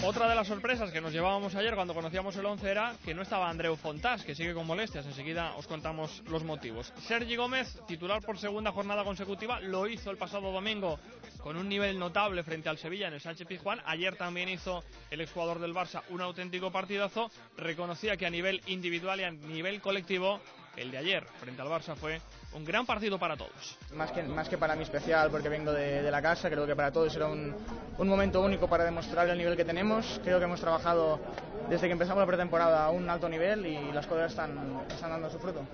Otra 0.06 0.28
de 0.28 0.36
las 0.36 0.48
sorpresas 0.48 0.92
que 0.92 1.00
nos 1.00 1.14
llevábamos 1.14 1.56
ayer 1.56 1.76
cuando 1.76 1.94
conocíamos 1.94 2.36
el 2.36 2.46
11 2.46 2.70
era 2.70 2.94
que 3.06 3.14
no 3.14 3.22
estaba 3.22 3.50
Andreu 3.50 3.78
Fontás, 3.78 4.26
que 4.26 4.36
sigue 4.36 4.54
con 4.54 4.68
molestias. 4.68 5.06
Enseguida 5.06 5.56
os 5.56 5.66
contamos 5.66 6.22
los 6.28 6.44
motivos. 6.44 6.92
Sergi 7.08 7.38
Gómez, 7.38 7.80
titular 7.88 8.22
por 8.22 8.38
segunda 8.38 8.74
jornada 8.74 9.06
consecutiva, 9.06 9.62
lo 9.62 9.88
hizo 9.88 10.12
el 10.12 10.18
pasado 10.18 10.52
domingo 10.52 11.00
con 11.42 11.56
un 11.56 11.70
nivel 11.70 11.98
notable 11.98 12.44
frente 12.44 12.68
al 12.68 12.78
Sevilla 12.78 13.08
en 13.08 13.14
el 13.14 13.22
Sánchez 13.22 13.48
Pizjuán. 13.48 13.80
Ayer 13.86 14.18
también 14.18 14.50
hizo 14.50 14.84
el 15.10 15.22
exjugador 15.22 15.60
del 15.60 15.74
Barça 15.74 16.02
un 16.10 16.20
auténtico 16.20 16.70
partidazo. 16.70 17.32
Reconocía 17.56 18.18
que 18.18 18.26
a 18.26 18.30
nivel 18.30 18.62
individual 18.68 19.22
y 19.22 19.24
a 19.24 19.32
nivel 19.32 19.80
colectivo 19.80 20.42
el 20.76 20.92
de 20.92 20.98
ayer 20.98 21.24
frente 21.40 21.62
al 21.62 21.70
Barça 21.70 21.96
fue 21.96 22.20
un 22.56 22.66
gran 22.66 22.86
partido 22.86 23.20
para 23.20 23.36
todos. 23.36 23.78
Más 23.94 24.12
que, 24.12 24.24
más 24.24 24.50
que 24.50 24.58
para 24.58 24.76
mí 24.76 24.84
especial 24.84 25.30
porque 25.32 25.50
vengo 25.50 25.72
de, 25.72 26.02
de 26.02 26.12
la 26.12 26.22
casa, 26.22 26.50
creo 26.50 26.66
que 26.66 26.76
para 26.76 26.92
todos 26.92 27.16
era 27.16 27.28
un, 27.28 27.56
un, 27.98 28.08
momento 28.08 28.42
único 28.42 28.68
para 28.68 28.84
demostrar 28.84 29.28
el 29.30 29.38
nivel 29.38 29.56
que 29.56 29.66
tenemos. 29.66 30.20
Creo 30.24 30.40
que 30.40 30.46
hemos 30.46 30.62
trabajado 30.62 31.20
desde 31.70 31.88
que 31.88 31.94
empezamos 31.94 32.22
la 32.22 32.28
pretemporada 32.28 32.86
a 32.86 32.90
un 32.92 33.10
alto 33.10 33.30
nivel 33.30 33.66
y 33.66 33.92
las 33.92 34.08
cosas 34.08 34.32
están, 34.32 34.82
están 34.90 35.12
dando 35.12 35.30
su 35.30 35.40
fruto. 35.40 35.66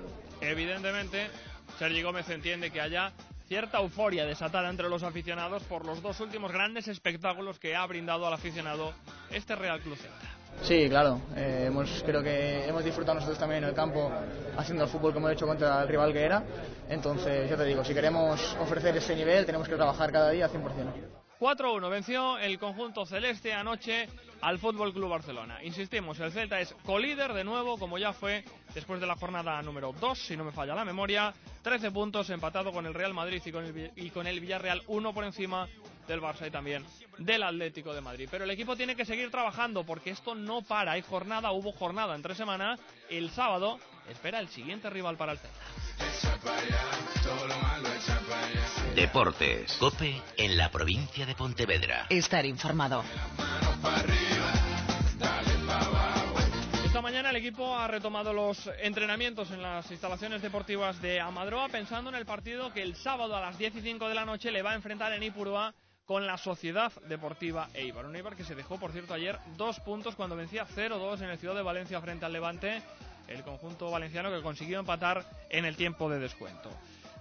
Evidentemente, 0.42 1.30
Sergi 1.78 2.02
Gómez 2.02 2.30
entiende 2.30 2.72
que 2.72 2.82
haya 2.82 3.12
cierta 3.48 3.80
euforia 3.80 4.26
desatada 4.26 4.70
entre 4.70 4.90
los 4.90 5.04
aficionados 5.04 5.64
por 5.64 5.86
los 5.86 6.02
dos 6.02 6.20
últimos 6.20 6.52
grandes 6.52 6.88
espectáculos 6.88 7.60
que 7.60 7.76
ha 7.76 7.86
brindado 7.88 8.28
al 8.28 8.34
aficionado 8.34 8.94
este 9.32 9.56
Real 9.56 9.82
Club 9.82 9.98
Celta. 9.98 10.29
Sí, 10.62 10.90
claro. 10.90 11.22
Eh, 11.36 11.72
creo 12.06 12.22
que 12.22 12.68
hemos 12.68 12.84
disfrutado 12.84 13.16
nosotros 13.16 13.40
también 13.40 13.64
en 13.64 13.70
el 13.70 13.76
campo 13.76 14.12
haciendo 14.58 14.84
el 14.84 14.90
fútbol 14.90 15.14
como 15.14 15.28
hemos 15.28 15.38
hecho 15.38 15.48
contra 15.48 15.82
el 15.82 15.88
rival 15.88 16.12
que 16.12 16.22
era. 16.22 16.44
Entonces, 16.90 17.50
ya 17.50 17.56
te 17.56 17.64
digo, 17.64 17.84
si 17.84 17.94
queremos 17.94 18.58
ofrecer 18.60 18.96
ese 18.98 19.16
nivel, 19.16 19.46
tenemos 19.46 19.68
que 19.68 19.76
trabajar 19.76 20.12
cada 20.12 20.32
día 20.32 20.50
100%. 20.50 21.20
4-1 21.40 21.90
venció 21.90 22.38
el 22.38 22.60
conjunto 22.60 23.06
celeste 23.06 23.54
anoche 23.54 24.10
al 24.42 24.60
Fútbol 24.60 24.94
Club 24.94 25.10
Barcelona. 25.10 25.64
Insistimos, 25.64 26.20
el 26.20 26.34
Celta 26.34 26.60
es 26.60 26.76
colíder 26.86 27.34
de 27.34 27.46
nuevo, 27.46 27.78
como 27.78 27.98
ya 27.98 28.12
fue 28.12 28.44
después 28.74 29.00
de 29.00 29.08
la 29.08 29.16
jornada 29.16 29.62
número 29.62 29.94
2, 29.94 30.20
si 30.20 30.36
no 30.36 30.44
me 30.44 30.52
falla 30.52 30.76
la 30.76 30.84
memoria. 30.84 31.34
13 31.62 31.92
puntos 31.92 32.30
empatado 32.30 32.74
con 32.74 32.86
el 32.86 32.94
Real 32.94 33.14
Madrid 33.14 33.42
y 33.96 34.10
con 34.10 34.28
el 34.28 34.40
Villarreal, 34.42 34.82
uno 34.88 35.14
por 35.14 35.24
encima 35.24 35.68
del 36.10 36.22
Barça 36.22 36.48
y 36.48 36.52
también 36.52 36.84
del 37.20 37.44
Atlético 37.44 37.94
de 37.94 38.02
Madrid. 38.02 38.28
Pero 38.30 38.44
el 38.44 38.50
equipo 38.50 38.76
tiene 38.76 38.96
que 38.96 39.06
seguir 39.06 39.30
trabajando 39.32 39.86
porque 39.86 40.10
esto 40.10 40.36
no 40.36 40.62
para. 40.62 40.94
Hay 40.94 41.02
jornada, 41.04 41.52
hubo 41.52 41.72
jornada 41.72 42.16
en 42.16 42.22
tres 42.22 42.36
semanas. 42.36 42.80
El 43.10 43.30
sábado 43.30 43.80
espera 44.10 44.40
el 44.40 44.50
siguiente 44.50 44.90
rival 44.90 45.16
para 45.16 45.34
el 45.34 45.38
Celta. 45.38 45.60
Deportes. 48.96 49.78
Cope 49.80 50.22
en 50.38 50.58
la 50.58 50.72
provincia 50.72 51.26
de 51.26 51.36
Pontevedra. 51.36 52.08
Estar 52.10 52.46
informado. 52.46 53.04
Esta 56.86 57.02
mañana 57.02 57.30
el 57.30 57.36
equipo 57.36 57.76
ha 57.76 57.88
retomado 57.88 58.34
los 58.34 58.68
entrenamientos 58.82 59.52
en 59.52 59.62
las 59.62 59.90
instalaciones 59.92 60.42
deportivas 60.42 61.00
de 61.02 61.20
Amadroa 61.20 61.70
pensando 61.70 62.10
en 62.10 62.16
el 62.16 62.26
partido 62.26 62.74
que 62.74 62.82
el 62.82 62.96
sábado 62.96 63.36
a 63.36 63.42
las 63.42 63.60
10 63.60 63.76
y 63.76 63.82
5 63.82 64.10
de 64.10 64.16
la 64.16 64.26
noche 64.26 64.52
le 64.52 64.64
va 64.64 64.72
a 64.72 64.76
enfrentar 64.76 65.14
en 65.14 65.22
Ipurúa 65.22 65.74
con 66.10 66.26
la 66.26 66.40
Sociedad 66.40 66.92
Deportiva 67.08 67.70
Eibar. 67.72 68.08
Un 68.08 68.16
Eibar 68.16 68.36
que 68.36 68.44
se 68.44 68.56
dejó, 68.56 68.80
por 68.80 68.92
cierto, 68.92 69.14
ayer 69.14 69.38
dos 69.58 69.80
puntos 69.80 70.16
cuando 70.16 70.36
vencía 70.36 70.66
0-2 70.66 71.22
en 71.22 71.30
el 71.30 71.38
Ciudad 71.38 71.54
de 71.54 71.62
Valencia 71.62 72.02
frente 72.02 72.26
al 72.26 72.34
Levante, 72.34 72.82
el 73.28 73.44
conjunto 73.44 73.92
valenciano 73.92 74.32
que 74.32 74.42
consiguió 74.42 74.80
empatar 74.80 75.24
en 75.52 75.66
el 75.66 75.76
tiempo 75.76 76.10
de 76.10 76.18
descuento. 76.18 76.72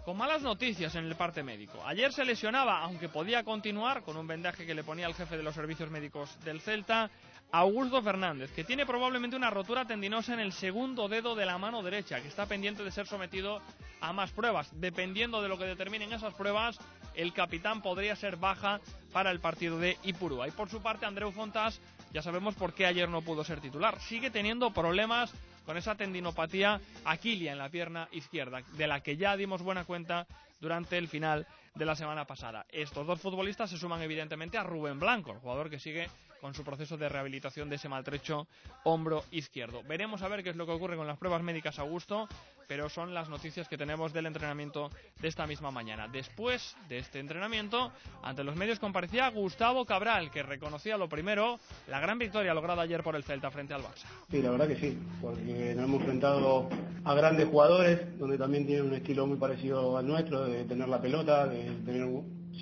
Con 0.07 0.17
malas 0.17 0.41
noticias 0.41 0.95
en 0.95 1.05
el 1.05 1.17
parte 1.17 1.43
médico. 1.43 1.83
Ayer 1.85 2.15
se 2.15 2.25
lesionaba, 2.25 2.81
aunque 2.81 3.11
podía 3.11 3.45
continuar, 3.45 4.05
con 4.05 4.17
un 4.17 4.27
vendaje 4.27 4.65
que 4.65 4.75
le 4.75 4.83
ponía 4.83 5.07
el 5.07 5.13
jefe 5.13 5.37
de 5.37 5.43
los 5.43 5.55
servicios 5.55 5.91
médicos 5.91 6.43
del 6.43 6.63
Celta, 6.63 7.11
Augusto 7.51 8.03
Fernández, 8.03 8.51
que 8.53 8.65
tiene 8.65 8.85
probablemente 8.85 9.37
una 9.37 9.51
rotura 9.51 9.87
tendinosa 9.87 10.35
en 10.35 10.41
el 10.41 10.53
segundo 10.53 11.09
dedo 11.09 11.35
de 11.35 11.47
la 11.47 11.57
mano 11.57 11.83
derecha, 11.83 12.21
que 12.21 12.29
está 12.29 12.47
pendiente 12.47 12.85
de 12.85 12.91
ser 12.91 13.07
sometido 13.07 13.63
a 14.01 14.13
más 14.13 14.31
pruebas. 14.33 14.69
Dependiendo 14.79 15.41
de 15.41 15.49
lo 15.49 15.59
que 15.59 15.65
determinen 15.65 16.13
esas 16.13 16.35
pruebas, 16.35 16.79
el 17.15 17.33
capitán 17.33 17.81
podría 17.81 18.15
ser 18.17 18.37
baja 18.37 18.81
para 19.13 19.31
el 19.31 19.41
partido 19.41 19.79
de 19.79 19.97
Ipurúa. 20.05 20.47
Y 20.47 20.51
por 20.51 20.69
su 20.69 20.83
parte, 20.83 21.07
Andreu 21.07 21.33
Fontas, 21.33 21.81
ya 22.13 22.23
sabemos 22.23 22.55
por 22.55 22.75
qué 22.75 22.87
ayer 22.87 23.09
no 23.09 23.23
pudo 23.23 23.45
ser 23.45 23.61
titular. 23.61 23.99
Sigue 24.01 24.31
teniendo 24.31 24.73
problemas 24.73 25.33
con 25.65 25.77
esa 25.77 25.95
tendinopatía 25.95 26.81
aquilia 27.05 27.53
en 27.53 27.59
la 27.59 27.69
pierna 27.69 28.09
izquierda, 28.13 28.63
de 28.77 28.87
la 28.87 29.01
que 29.01 29.17
ya 29.17 29.37
dimos 29.37 29.63
buena 29.63 29.85
cuenta 29.85 30.27
durante 30.61 30.99
el 30.99 31.09
final 31.09 31.47
de 31.75 31.85
la 31.85 31.95
semana 31.95 32.27
pasada. 32.27 32.67
Estos 32.69 33.07
dos 33.07 33.21
futbolistas 33.21 33.71
se 33.71 33.79
suman 33.79 34.03
evidentemente 34.03 34.59
a 34.59 34.65
Rubén 34.65 34.99
Blanco, 34.99 35.33
el 35.33 35.39
jugador 35.39 35.71
que 35.71 35.79
sigue 35.79 36.09
con 36.41 36.55
su 36.55 36.65
proceso 36.65 36.97
de 36.97 37.09
rehabilitación 37.09 37.69
de 37.69 37.77
ese 37.77 37.89
maltrecho 37.89 38.47
hombro 38.85 39.25
izquierdo. 39.31 39.83
Veremos 39.85 40.23
a 40.23 40.29
ver 40.29 40.43
qué 40.43 40.51
es 40.51 40.57
lo 40.57 40.67
que 40.67 40.73
ocurre 40.73 40.97
con 40.97 41.07
las 41.07 41.19
pruebas 41.19 41.43
médicas 41.43 41.79
a 41.79 41.83
gusto, 41.83 42.29
pero 42.69 42.89
son 42.91 43.15
las 43.15 43.29
noticias 43.29 43.67
que 43.67 43.79
tenemos 43.79 44.13
del 44.13 44.27
entrenamiento 44.27 44.91
de 45.21 45.27
esta 45.27 45.47
misma 45.47 45.71
mañana. 45.71 46.07
Después 46.07 46.77
de 46.89 46.99
este 46.99 47.19
entrenamiento, 47.19 47.91
ante 48.23 48.45
los 48.45 48.55
medios 48.55 48.79
comparecía 48.79 49.29
Gustavo 49.31 49.87
Cabral, 49.87 50.31
que 50.31 50.43
reconocía 50.43 50.99
lo 50.99 51.09
primero, 51.09 51.59
la 51.89 51.99
gran 51.99 52.19
victoria 52.19 52.55
lograda 52.55 52.83
ayer 52.83 53.03
por 53.03 53.17
el 53.17 53.25
Celta 53.25 53.51
frente 53.51 53.73
al 53.73 53.83
Barça. 53.83 54.07
Sí, 54.31 54.43
la 54.43 54.51
verdad 54.51 54.69
que 54.69 54.77
sí, 54.77 54.99
porque 55.21 55.75
nos 55.75 55.87
hemos 55.87 56.01
enfrentado 56.03 56.69
a 57.05 57.15
grandes 57.15 57.49
jugadores, 57.49 58.19
donde 58.19 58.37
también 58.37 58.67
tienen 58.67 58.87
un 58.87 58.95
estilo 58.95 59.27
muy 59.27 59.39
parecido 59.39 59.97
al 59.97 60.07
nuestro, 60.07 60.45
de 60.45 60.65
tener 60.65 60.89
la 60.89 61.01
pelota, 61.01 61.47
de 61.47 61.65
tener 61.87 62.07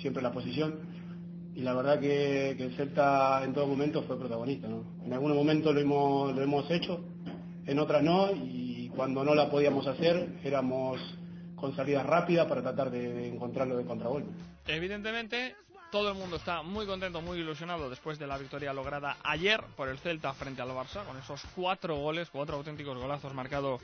siempre 0.01 0.23
la 0.23 0.31
posición 0.31 0.97
y 1.53 1.61
la 1.61 1.73
verdad 1.73 1.99
que, 1.99 2.53
que, 2.55 2.65
el 2.65 2.75
Celta 2.75 3.43
en 3.43 3.51
todo 3.51 3.65
momento 3.65 4.03
fue 4.03 4.19
protagonista. 4.19 4.67
¿no? 4.67 4.83
En 5.03 5.11
algunos 5.11 5.35
momentos 5.35 5.73
lo 5.73 5.81
hemos, 5.81 6.35
lo 6.35 6.41
hemos 6.43 6.69
hecho, 6.69 7.03
en 7.65 7.79
otras 7.79 8.03
no, 8.03 8.31
y 8.31 8.66
cuando 8.97 9.23
no 9.23 9.35
la 9.35 9.49
podíamos 9.49 9.85
hacer 9.85 10.39
éramos 10.43 10.99
con 11.55 11.75
salidas 11.75 12.05
rápidas 12.05 12.47
para 12.47 12.63
tratar 12.63 12.89
de, 12.89 13.27
encontrarlo 13.27 13.77
de 13.77 13.85
contragolpe. 13.85 14.29
Evidentemente, 14.65 15.55
todo 15.91 16.09
el 16.09 16.15
mundo 16.15 16.35
está 16.35 16.63
muy 16.63 16.85
contento, 16.87 17.21
muy 17.21 17.39
ilusionado 17.39 17.89
después 17.89 18.17
de 18.19 18.27
la 18.27 18.37
victoria 18.37 18.73
lograda 18.73 19.17
ayer 19.23 19.63
por 19.75 19.87
el 19.87 19.99
Celta 19.99 20.33
frente 20.33 20.61
al 20.63 20.69
Barça, 20.69 21.05
con 21.05 21.15
esos 21.17 21.41
cuatro 21.55 21.95
goles, 21.95 22.29
cuatro 22.31 22.57
auténticos 22.57 22.97
golazos 22.97 23.33
marcados 23.33 23.81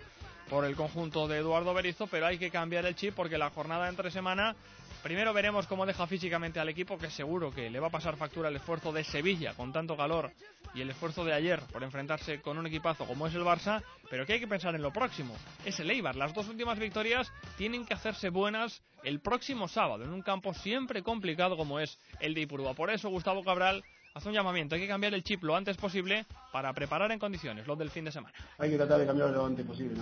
por 0.50 0.66
el 0.66 0.76
conjunto 0.76 1.28
de 1.28 1.38
Eduardo 1.38 1.74
Berizzo, 1.74 2.08
pero 2.08 2.26
hay 2.26 2.38
que 2.38 2.52
cambiar 2.52 2.86
el 2.86 2.96
chip 2.96 3.16
porque 3.16 3.38
la 3.38 3.52
jornada 3.52 3.88
entre 3.90 4.12
semana 4.12 4.56
Primero 5.04 5.34
veremos 5.34 5.68
cómo 5.68 5.86
deja 5.86 6.08
físicamente 6.08 6.62
al 6.62 6.70
equipo, 6.70 6.98
que 6.98 7.10
seguro 7.10 7.52
que 7.52 7.70
le 7.70 7.82
va 7.82 7.88
a 7.88 7.92
pasar 7.92 8.16
factura 8.16 8.48
el 8.48 8.56
esfuerzo 8.56 8.94
de 8.94 9.04
Sevilla 9.04 9.54
con 9.54 9.74
tanto 9.74 9.98
calor 9.98 10.32
y 10.74 10.80
el 10.80 10.90
esfuerzo 10.90 11.26
de 11.26 11.34
ayer 11.34 11.60
por 11.74 11.84
enfrentarse 11.84 12.40
con 12.42 12.58
un 12.58 12.68
equipazo 12.68 13.06
como 13.06 13.28
es 13.28 13.36
el 13.36 13.42
Barça, 13.42 13.84
pero 14.10 14.26
que 14.26 14.34
hay 14.34 14.40
que 14.40 14.48
pensar 14.48 14.74
en 14.76 14.82
lo 14.82 14.94
próximo. 14.94 15.36
Es 15.66 15.78
el 15.82 15.92
Eibar. 15.92 16.16
Las 16.16 16.34
dos 16.34 16.48
últimas 16.48 16.80
victorias 16.80 17.30
tienen 17.58 17.86
que 17.86 17.94
hacerse 17.94 18.30
buenas 18.30 18.82
el 19.04 19.20
próximo 19.20 19.68
sábado, 19.68 20.06
en 20.06 20.14
un 20.14 20.22
campo 20.22 20.54
siempre 20.54 21.04
complicado 21.04 21.58
como 21.58 21.82
es 21.82 22.00
el 22.22 22.34
de 22.34 22.42
Ipurúa. 22.42 22.74
Por 22.74 22.90
eso 22.90 23.10
Gustavo 23.10 23.44
Cabral 23.44 23.84
hace 24.14 24.30
un 24.30 24.36
llamamiento. 24.36 24.76
Hay 24.76 24.82
que 24.82 24.88
cambiar 24.88 25.14
el 25.14 25.24
chip 25.24 25.44
lo 25.44 25.58
antes 25.58 25.76
posible 25.76 26.26
para 26.54 26.72
preparar 26.72 27.12
en 27.12 27.20
condiciones 27.20 27.68
lo 27.68 27.76
del 27.76 27.90
fin 27.90 28.06
de 28.06 28.14
semana. 28.14 28.34
Hay 28.58 28.70
que 28.70 28.78
tratar 28.78 29.02
de 29.02 29.06
cambiarlo 29.06 29.36
lo 29.36 29.46
antes 29.48 29.66
posible. 29.66 30.00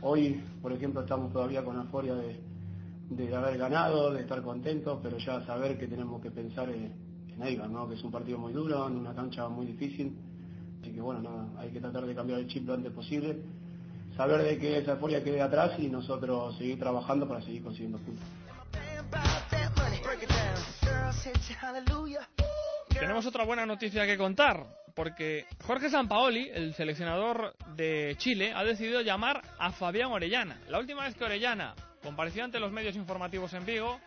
Hoy, 0.00 0.42
por 0.60 0.72
ejemplo, 0.72 1.02
estamos 1.02 1.32
todavía 1.32 1.62
con 1.62 1.76
euforia 1.76 2.14
de 2.16 2.59
de 3.10 3.34
haber 3.34 3.58
ganado, 3.58 4.12
de 4.12 4.22
estar 4.22 4.40
contentos, 4.40 5.00
pero 5.02 5.18
ya 5.18 5.44
saber 5.44 5.76
que 5.76 5.88
tenemos 5.88 6.22
que 6.22 6.30
pensar 6.30 6.70
en, 6.70 6.94
en 7.28 7.42
Eibar, 7.42 7.68
¿no? 7.68 7.88
que 7.88 7.96
es 7.96 8.04
un 8.04 8.12
partido 8.12 8.38
muy 8.38 8.52
duro, 8.52 8.86
en 8.86 8.96
una 8.96 9.12
cancha 9.12 9.48
muy 9.48 9.66
difícil. 9.66 10.16
Así 10.80 10.92
que 10.92 11.00
bueno, 11.00 11.20
nada, 11.20 11.48
hay 11.58 11.70
que 11.70 11.80
tratar 11.80 12.06
de 12.06 12.14
cambiar 12.14 12.38
el 12.38 12.46
chip 12.46 12.66
lo 12.66 12.74
antes 12.74 12.92
posible, 12.92 13.36
saber 14.16 14.42
de 14.42 14.58
que 14.58 14.78
esa 14.78 14.92
euforia 14.92 15.22
quede 15.24 15.42
atrás 15.42 15.72
y 15.78 15.88
nosotros 15.88 16.56
seguir 16.56 16.78
trabajando 16.78 17.26
para 17.26 17.42
seguir 17.42 17.64
consiguiendo 17.64 17.98
puntos. 17.98 18.24
Tenemos 22.94 23.26
otra 23.26 23.44
buena 23.44 23.66
noticia 23.66 24.06
que 24.06 24.16
contar, 24.16 24.66
porque 24.94 25.46
Jorge 25.64 25.90
Sampaoli, 25.90 26.48
el 26.50 26.74
seleccionador 26.74 27.54
de 27.74 28.14
Chile, 28.18 28.52
ha 28.54 28.62
decidido 28.62 29.00
llamar 29.00 29.42
a 29.58 29.72
Fabián 29.72 30.12
Orellana. 30.12 30.60
La 30.68 30.78
última 30.78 31.04
vez 31.04 31.14
que 31.16 31.24
Orellana 31.24 31.74
compareció 32.02 32.44
ante 32.44 32.60
los 32.60 32.72
medios 32.72 32.96
informativos 32.96 33.52
en 33.54 33.66
Vigo, 33.66 34.00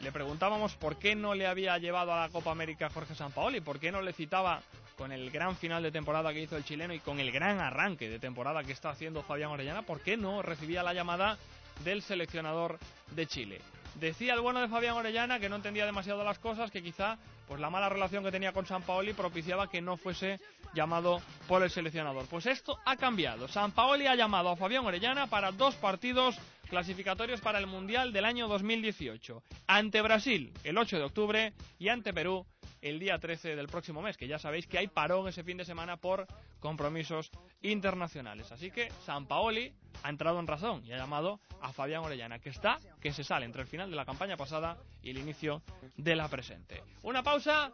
le 0.00 0.12
preguntábamos 0.12 0.74
por 0.76 0.98
qué 0.98 1.14
no 1.14 1.34
le 1.34 1.46
había 1.46 1.76
llevado 1.78 2.12
a 2.12 2.20
la 2.20 2.28
Copa 2.28 2.50
América 2.50 2.90
Jorge 2.90 3.14
Sampaoli, 3.14 3.60
por 3.60 3.80
qué 3.80 3.90
no 3.90 4.00
le 4.00 4.12
citaba 4.12 4.62
con 4.96 5.12
el 5.12 5.30
gran 5.30 5.56
final 5.56 5.82
de 5.82 5.92
temporada 5.92 6.32
que 6.32 6.42
hizo 6.42 6.56
el 6.56 6.64
chileno 6.64 6.92
y 6.92 7.00
con 7.00 7.20
el 7.20 7.30
gran 7.30 7.60
arranque 7.60 8.08
de 8.08 8.18
temporada 8.18 8.64
que 8.64 8.72
está 8.72 8.90
haciendo 8.90 9.22
Fabián 9.22 9.50
Orellana, 9.50 9.82
por 9.82 10.00
qué 10.00 10.16
no 10.16 10.42
recibía 10.42 10.82
la 10.82 10.94
llamada 10.94 11.38
del 11.84 12.02
seleccionador 12.02 12.78
de 13.12 13.26
Chile. 13.26 13.60
Decía 13.94 14.34
el 14.34 14.40
bueno 14.40 14.60
de 14.60 14.68
Fabián 14.68 14.94
Orellana 14.94 15.40
que 15.40 15.48
no 15.48 15.56
entendía 15.56 15.86
demasiado 15.86 16.22
las 16.24 16.38
cosas, 16.38 16.70
que 16.70 16.82
quizá 16.82 17.18
pues 17.48 17.60
la 17.60 17.70
mala 17.70 17.88
relación 17.88 18.22
que 18.22 18.30
tenía 18.30 18.52
con 18.52 18.66
San 18.66 18.82
Paoli 18.82 19.12
propiciaba 19.14 19.70
que 19.70 19.80
no 19.80 19.96
fuese 19.96 20.38
llamado 20.74 21.20
por 21.48 21.62
el 21.62 21.70
seleccionador. 21.70 22.26
Pues 22.26 22.46
esto 22.46 22.78
ha 22.84 22.96
cambiado. 22.96 23.48
San 23.48 23.72
Paoli 23.72 24.06
ha 24.06 24.14
llamado 24.14 24.50
a 24.50 24.56
Fabián 24.56 24.84
Orellana 24.84 25.26
para 25.26 25.50
dos 25.50 25.74
partidos 25.76 26.38
clasificatorios 26.68 27.40
para 27.40 27.58
el 27.58 27.66
Mundial 27.66 28.12
del 28.12 28.24
año 28.24 28.46
2018. 28.48 29.42
Ante 29.66 30.02
Brasil 30.02 30.52
el 30.64 30.78
8 30.78 30.98
de 30.98 31.04
octubre 31.04 31.52
y 31.78 31.88
ante 31.88 32.12
Perú 32.12 32.46
el 32.80 32.98
día 32.98 33.18
13 33.18 33.56
del 33.56 33.66
próximo 33.66 34.02
mes, 34.02 34.16
que 34.16 34.28
ya 34.28 34.38
sabéis 34.38 34.66
que 34.66 34.78
hay 34.78 34.86
parón 34.86 35.28
ese 35.28 35.42
fin 35.42 35.56
de 35.56 35.64
semana 35.64 35.96
por 35.96 36.26
compromisos 36.60 37.30
internacionales. 37.62 38.52
Así 38.52 38.70
que 38.70 38.90
San 39.04 39.26
Paoli 39.26 39.74
ha 40.02 40.10
entrado 40.10 40.38
en 40.38 40.46
razón 40.46 40.84
y 40.84 40.92
ha 40.92 40.96
llamado 40.96 41.40
a 41.60 41.72
Fabián 41.72 42.04
Orellana, 42.04 42.38
que 42.38 42.50
está, 42.50 42.78
que 43.00 43.12
se 43.12 43.24
sale 43.24 43.46
entre 43.46 43.62
el 43.62 43.68
final 43.68 43.90
de 43.90 43.96
la 43.96 44.04
campaña 44.04 44.36
pasada 44.36 44.78
y 45.02 45.10
el 45.10 45.18
inicio 45.18 45.62
de 45.96 46.14
la 46.14 46.28
presente. 46.28 46.82
Una 47.02 47.22
pausa 47.22 47.72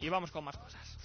y 0.00 0.08
vamos 0.08 0.30
con 0.30 0.44
más 0.44 0.56
cosas. 0.56 0.98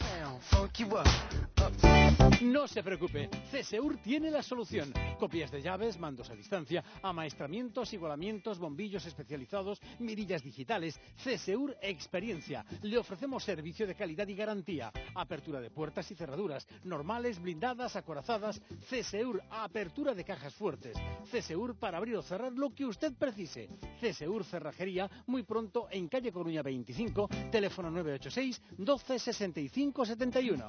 No 2.42 2.68
se 2.68 2.84
preocupe, 2.84 3.30
CSEUR 3.52 3.98
tiene 3.98 4.30
la 4.32 4.44
solución. 4.44 4.94
Copias 5.20 5.52
de 5.52 5.62
llaves, 5.62 5.98
mandos 5.98 6.30
a 6.30 6.36
distancia, 6.36 6.84
amaestramientos, 7.02 7.94
igualamientos, 7.94 8.60
bombillos 8.60 9.06
especializados, 9.06 9.82
mirillas 10.00 10.44
digitales. 10.44 11.00
CSEUR 11.24 11.78
Experiencia. 11.82 12.66
Le 12.84 12.98
ofrecemos 12.98 13.44
servicio 13.44 13.88
de 13.88 13.96
calidad 13.96 14.28
y 14.28 14.36
garantía. 14.36 14.92
Apertura 15.16 15.60
de 15.60 15.72
puertas 15.72 16.10
y 16.12 16.16
cerraduras, 16.16 16.68
normales, 16.84 17.42
blindadas, 17.42 17.96
acorazadas. 17.96 18.62
CSEUR, 18.90 19.42
apertura 19.50 20.14
de 20.14 20.24
cajas 20.24 20.54
fuertes. 20.54 20.98
CSEUR 21.32 21.76
para 21.76 21.98
abrir 21.98 22.16
o 22.16 22.22
cerrar 22.22 22.54
lo 22.54 22.74
que 22.74 22.86
usted 22.86 23.14
precise. 23.14 23.70
CSEUR 24.00 24.44
Cerrajería, 24.44 25.10
muy 25.28 25.44
pronto 25.44 25.88
en 25.92 26.08
calle 26.08 26.32
Coruña 26.32 26.62
25, 26.62 27.30
teléfono 27.52 27.90
986 27.92 28.62
12 28.86 29.18
65 29.18 30.06
71. 30.06 30.68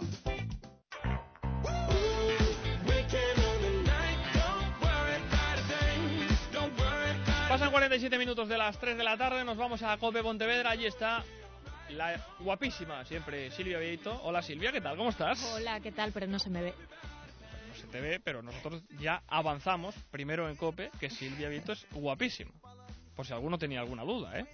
Pasan 7.49 7.71
47 7.71 8.19
minutos 8.19 8.49
de 8.49 8.57
las 8.59 8.79
3 8.79 8.97
de 8.97 9.05
la 9.05 9.19
tarde, 9.19 9.45
nos 9.45 9.57
vamos 9.57 9.83
a 9.83 9.97
Cope 9.99 10.23
Pontevedra, 10.23 10.71
allí 10.71 10.87
está 10.87 11.25
la 11.91 12.19
guapísima 12.41 13.05
siempre 13.05 13.51
Silvia 13.51 13.79
Vieito. 13.79 14.19
Hola 14.25 14.43
Silvia, 14.43 14.73
¿qué 14.73 14.81
tal? 14.81 14.97
¿Cómo 14.97 15.11
estás? 15.11 15.43
Hola, 15.55 15.81
¿qué 15.81 15.93
tal? 15.93 16.13
Pero 16.13 16.27
no 16.27 16.39
se 16.39 16.49
me 16.49 16.63
ve. 16.63 16.75
No 17.69 17.75
se 17.75 17.87
te 17.87 18.01
ve, 18.01 18.19
pero 18.19 18.43
nosotros 18.43 18.83
ya 18.99 19.23
avanzamos 19.29 19.95
primero 20.11 20.49
en 20.49 20.57
Cope 20.57 20.91
que 20.99 21.11
Silvia 21.11 21.51
Vieito 21.51 21.73
es 21.73 21.87
guapísima. 21.93 22.53
Por 23.15 23.27
si 23.27 23.35
alguno 23.35 23.59
tenía 23.59 23.81
alguna 23.81 24.05
duda, 24.05 24.39
¿eh? 24.39 24.47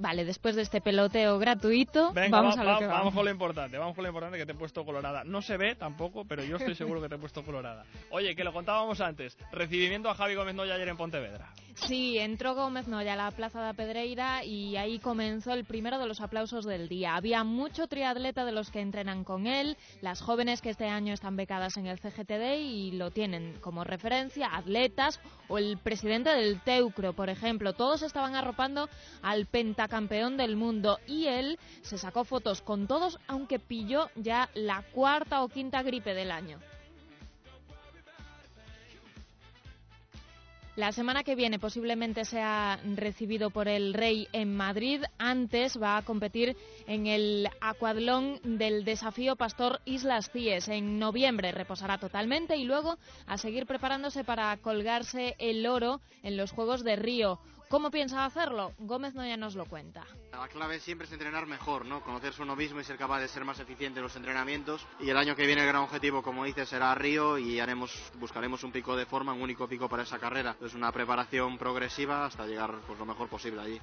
Vale, 0.00 0.24
después 0.24 0.54
de 0.54 0.62
este 0.62 0.80
peloteo 0.80 1.38
gratuito, 1.40 2.12
Venga, 2.12 2.38
vamos 2.38 2.56
va- 2.56 2.60
a 2.60 2.64
lo 2.64 2.70
va- 2.72 2.78
que 2.78 2.86
vamos 2.86 2.98
vamos. 3.00 3.14
con 3.14 3.24
lo 3.24 3.30
importante, 3.32 3.78
vamos 3.78 3.94
con 3.96 4.04
lo 4.04 4.08
importante 4.10 4.38
que 4.38 4.46
te 4.46 4.52
he 4.52 4.54
puesto 4.54 4.84
colorada. 4.84 5.24
No 5.24 5.42
se 5.42 5.56
ve 5.56 5.74
tampoco, 5.74 6.24
pero 6.24 6.44
yo 6.44 6.56
estoy 6.56 6.74
seguro 6.76 7.02
que 7.02 7.08
te 7.08 7.16
he 7.16 7.18
puesto 7.18 7.42
colorada. 7.44 7.84
Oye, 8.10 8.36
que 8.36 8.44
lo 8.44 8.52
contábamos 8.52 9.00
antes, 9.00 9.36
recibimiento 9.52 10.08
a 10.08 10.14
Javi 10.14 10.36
Gómez 10.36 10.54
Noya 10.54 10.74
ayer 10.74 10.88
en 10.88 10.96
Pontevedra. 10.96 11.48
Sí, 11.86 12.18
entró 12.18 12.54
Gómez 12.54 12.88
Noya 12.88 13.14
a 13.14 13.16
la 13.16 13.30
Plaza 13.30 13.62
de 13.66 13.72
Pedreira 13.72 14.44
y 14.44 14.76
ahí 14.76 14.98
comenzó 14.98 15.52
el 15.52 15.64
primero 15.64 15.98
de 15.98 16.06
los 16.06 16.20
aplausos 16.20 16.64
del 16.64 16.88
día. 16.88 17.14
Había 17.14 17.44
mucho 17.44 17.86
triatleta 17.86 18.44
de 18.44 18.52
los 18.52 18.70
que 18.70 18.80
entrenan 18.80 19.24
con 19.24 19.46
él, 19.46 19.76
las 20.02 20.20
jóvenes 20.20 20.60
que 20.60 20.70
este 20.70 20.86
año 20.86 21.14
están 21.14 21.36
becadas 21.36 21.76
en 21.76 21.86
el 21.86 21.98
CGTD 21.98 22.58
y 22.58 22.90
lo 22.92 23.10
tienen 23.10 23.54
como 23.60 23.84
referencia, 23.84 24.54
atletas 24.54 25.20
o 25.48 25.56
el 25.56 25.78
presidente 25.78 26.30
del 26.30 26.60
Teucro, 26.60 27.14
por 27.14 27.30
ejemplo. 27.30 27.72
Todos 27.72 28.02
estaban 28.02 28.34
arropando 28.34 28.88
al 29.22 29.46
pentacampeón 29.46 30.36
del 30.36 30.56
mundo 30.56 30.98
y 31.06 31.26
él 31.26 31.58
se 31.82 31.96
sacó 31.96 32.24
fotos 32.24 32.60
con 32.60 32.86
todos, 32.86 33.18
aunque 33.28 33.58
pilló 33.58 34.10
ya 34.16 34.50
la 34.54 34.82
cuarta 34.92 35.42
o 35.42 35.48
quinta 35.48 35.82
gripe 35.82 36.12
del 36.12 36.32
año. 36.32 36.58
La 40.78 40.92
semana 40.92 41.24
que 41.24 41.34
viene 41.34 41.58
posiblemente 41.58 42.24
sea 42.24 42.78
recibido 42.94 43.50
por 43.50 43.66
el 43.66 43.94
Rey 43.94 44.28
en 44.32 44.54
Madrid. 44.54 45.02
Antes 45.18 45.76
va 45.82 45.96
a 45.96 46.04
competir 46.04 46.56
en 46.86 47.08
el 47.08 47.48
acuadlón 47.60 48.38
del 48.44 48.84
desafío 48.84 49.34
Pastor 49.34 49.80
Islas 49.86 50.30
Cíes. 50.30 50.68
En 50.68 51.00
noviembre 51.00 51.50
reposará 51.50 51.98
totalmente 51.98 52.56
y 52.56 52.62
luego 52.62 52.96
a 53.26 53.38
seguir 53.38 53.66
preparándose 53.66 54.22
para 54.22 54.56
colgarse 54.58 55.34
el 55.40 55.66
oro 55.66 56.00
en 56.22 56.36
los 56.36 56.52
Juegos 56.52 56.84
de 56.84 56.94
Río. 56.94 57.40
¿Cómo 57.68 57.90
piensa 57.90 58.24
hacerlo? 58.24 58.72
Gómez 58.78 59.14
Noya 59.14 59.36
nos 59.36 59.54
lo 59.54 59.66
cuenta. 59.66 60.06
La 60.32 60.48
clave 60.48 60.80
siempre 60.80 61.06
es 61.06 61.12
entrenar 61.12 61.46
mejor, 61.46 61.84
¿no? 61.84 62.00
Conocerse 62.00 62.42
uno 62.42 62.56
mismo 62.56 62.80
y 62.80 62.84
ser 62.84 62.96
capaz 62.96 63.20
de 63.20 63.28
ser 63.28 63.44
más 63.44 63.60
eficiente 63.60 63.98
en 63.98 64.04
los 64.04 64.16
entrenamientos. 64.16 64.86
Y 65.00 65.10
el 65.10 65.18
año 65.18 65.36
que 65.36 65.46
viene 65.46 65.60
el 65.60 65.68
gran 65.68 65.82
objetivo, 65.82 66.22
como 66.22 66.46
dices, 66.46 66.70
será 66.70 66.94
Río 66.94 67.36
y 67.36 67.60
haremos, 67.60 67.92
buscaremos 68.14 68.64
un 68.64 68.72
pico 68.72 68.96
de 68.96 69.04
forma, 69.04 69.34
un 69.34 69.42
único 69.42 69.68
pico 69.68 69.86
para 69.86 70.04
esa 70.04 70.18
carrera. 70.18 70.56
Es 70.62 70.72
una 70.72 70.90
preparación 70.92 71.58
progresiva 71.58 72.24
hasta 72.24 72.46
llegar 72.46 72.74
pues, 72.86 72.98
lo 72.98 73.04
mejor 73.04 73.28
posible 73.28 73.60
allí. 73.60 73.80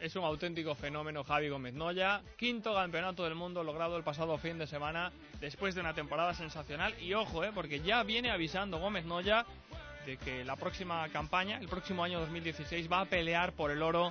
Es 0.00 0.16
un 0.16 0.24
auténtico 0.24 0.74
fenómeno 0.74 1.22
Javi 1.22 1.50
Gómez 1.50 1.74
Noya, 1.74 2.22
quinto 2.38 2.74
campeonato 2.74 3.24
del 3.24 3.34
mundo 3.34 3.62
logrado 3.62 3.98
el 3.98 4.02
pasado 4.02 4.38
fin 4.38 4.56
de 4.56 4.66
semana 4.66 5.12
después 5.40 5.74
de 5.74 5.82
una 5.82 5.92
temporada 5.92 6.32
sensacional 6.32 6.94
y 7.02 7.12
ojo, 7.12 7.44
eh, 7.44 7.50
porque 7.54 7.80
ya 7.80 8.02
viene 8.02 8.30
avisando 8.30 8.78
Gómez 8.78 9.04
Noya 9.04 9.44
que 10.16 10.44
la 10.44 10.56
próxima 10.56 11.08
campaña, 11.08 11.58
el 11.58 11.68
próximo 11.68 12.04
año 12.04 12.20
2016 12.20 12.90
va 12.90 13.00
a 13.00 13.04
pelear 13.06 13.52
por 13.52 13.70
el 13.70 13.82
oro 13.82 14.10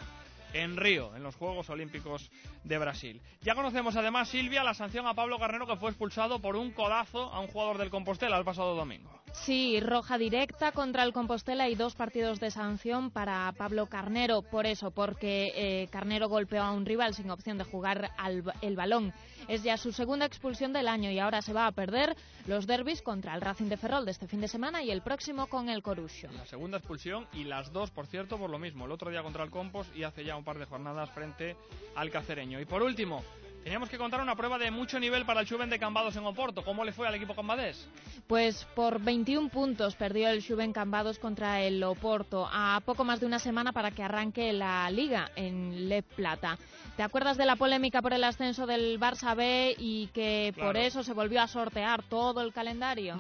en 0.54 0.78
Río, 0.78 1.16
en 1.16 1.24
los 1.24 1.36
Juegos 1.36 1.70
Olímpicos 1.70 2.32
de 2.64 2.78
Brasil. 2.78 3.22
Ya 3.42 3.56
conocemos 3.56 3.96
además, 3.96 4.30
Silvia, 4.30 4.64
la 4.64 4.74
sanción 4.74 5.08
a 5.08 5.14
Pablo 5.14 5.40
Carnero 5.40 5.68
que 5.68 5.76
fue 5.76 5.90
expulsado 5.90 6.40
por 6.40 6.56
un 6.56 6.72
codazo 6.72 7.32
a 7.34 7.40
un 7.40 7.48
jugador 7.48 7.78
del 7.78 7.90
Compostela 7.90 8.38
el 8.38 8.46
pasado 8.46 8.76
domingo. 8.76 9.19
Sí, 9.34 9.80
roja 9.80 10.18
directa 10.18 10.72
contra 10.72 11.04
el 11.04 11.14
Compostela 11.14 11.70
y 11.70 11.76
dos 11.76 11.96
partidos 11.96 12.40
de 12.40 12.52
sanción 12.52 13.12
para 13.12 13.52
Pablo 13.54 13.88
Carnero. 13.88 14.42
Por 14.42 14.66
eso, 14.66 14.92
porque 14.92 15.52
eh, 15.56 15.88
Carnero 15.92 16.30
golpeó 16.30 16.64
a 16.64 16.72
un 16.72 16.86
rival 16.86 17.14
sin 17.14 17.30
opción 17.30 17.58
de 17.58 17.64
jugar 17.64 18.12
al, 18.18 18.44
el 18.62 18.76
balón. 18.76 19.14
Es 19.48 19.64
ya 19.64 19.78
su 19.78 19.92
segunda 19.92 20.26
expulsión 20.26 20.74
del 20.74 20.88
año 20.88 21.10
y 21.12 21.20
ahora 21.20 21.42
se 21.42 21.54
va 21.54 21.68
a 21.68 21.72
perder 21.72 22.16
los 22.48 22.68
derbis 22.68 23.02
contra 23.02 23.34
el 23.36 23.42
Racing 23.42 23.70
de 23.70 23.78
Ferrol 23.78 24.06
de 24.06 24.12
este 24.12 24.28
fin 24.28 24.42
de 24.42 24.48
semana 24.48 24.84
y 24.84 24.92
el 24.92 25.02
próximo 25.02 25.48
con 25.48 25.70
el 25.70 25.82
Corusio. 25.82 26.30
La 26.32 26.46
segunda 26.46 26.78
expulsión 26.78 27.28
y 27.34 27.46
las 27.46 27.72
dos, 27.72 27.92
por 27.92 28.08
cierto, 28.08 28.38
por 28.38 28.50
lo 28.50 28.60
mismo. 28.60 28.86
El 28.86 28.92
otro 28.92 29.10
día 29.10 29.24
contra 29.24 29.44
el 29.44 29.50
Compost 29.50 29.96
y 29.96 30.04
hace 30.04 30.24
ya 30.24 30.36
un 30.36 30.44
par 30.44 30.60
de 30.60 30.66
jornadas 30.66 31.10
frente 31.12 31.56
al 31.96 32.12
Cacereño. 32.12 32.60
Y 32.60 32.66
por 32.66 32.84
último, 32.84 33.24
teníamos 33.70 33.90
que 33.90 34.00
contar 34.00 34.20
una 34.20 34.36
prueba 34.36 34.58
de 34.58 34.72
mucho 34.72 35.00
nivel 35.00 35.28
para 35.28 35.42
el 35.42 35.46
Chuven 35.46 35.70
de 35.70 35.78
Cambados 35.78 36.16
en 36.16 36.26
Oporto. 36.26 36.64
¿Cómo 36.64 36.84
le 36.84 36.92
fue 36.92 37.08
al 37.08 37.14
equipo 37.14 37.36
cambadés? 37.36 37.88
Pues 38.26 38.66
por 38.74 39.00
21 39.00 39.50
puntos 39.50 39.94
perdió 39.94 40.28
el 40.30 40.44
Juven 40.44 40.74
Cambados 40.74 41.20
contra 41.20 41.62
el 41.62 41.84
Oporto 41.84 42.50
a 42.52 42.82
poco 42.84 43.04
más 43.04 43.20
de 43.20 43.28
una 43.28 43.38
semana 43.38 43.72
para 43.72 43.92
que 43.92 44.02
arranque 44.02 44.54
la 44.54 44.90
liga 44.90 45.30
en 45.36 45.88
Le 45.88 46.02
Plata. 46.02 46.58
¿Te 46.98 47.04
acuerdas 47.04 47.38
de 47.38 47.46
la 47.46 47.58
polémica 47.58 48.02
por 48.02 48.14
el 48.14 48.24
ascenso 48.24 48.66
del 48.66 49.00
Barça 49.00 49.36
B 49.36 49.76
y 49.78 50.08
que 50.16 50.52
por 50.58 50.76
eso 50.76 51.04
se 51.04 51.14
volvió 51.14 51.40
a 51.40 51.48
sortear 51.48 52.02
todo 52.02 52.42
el 52.42 52.52
calendario? 52.52 53.20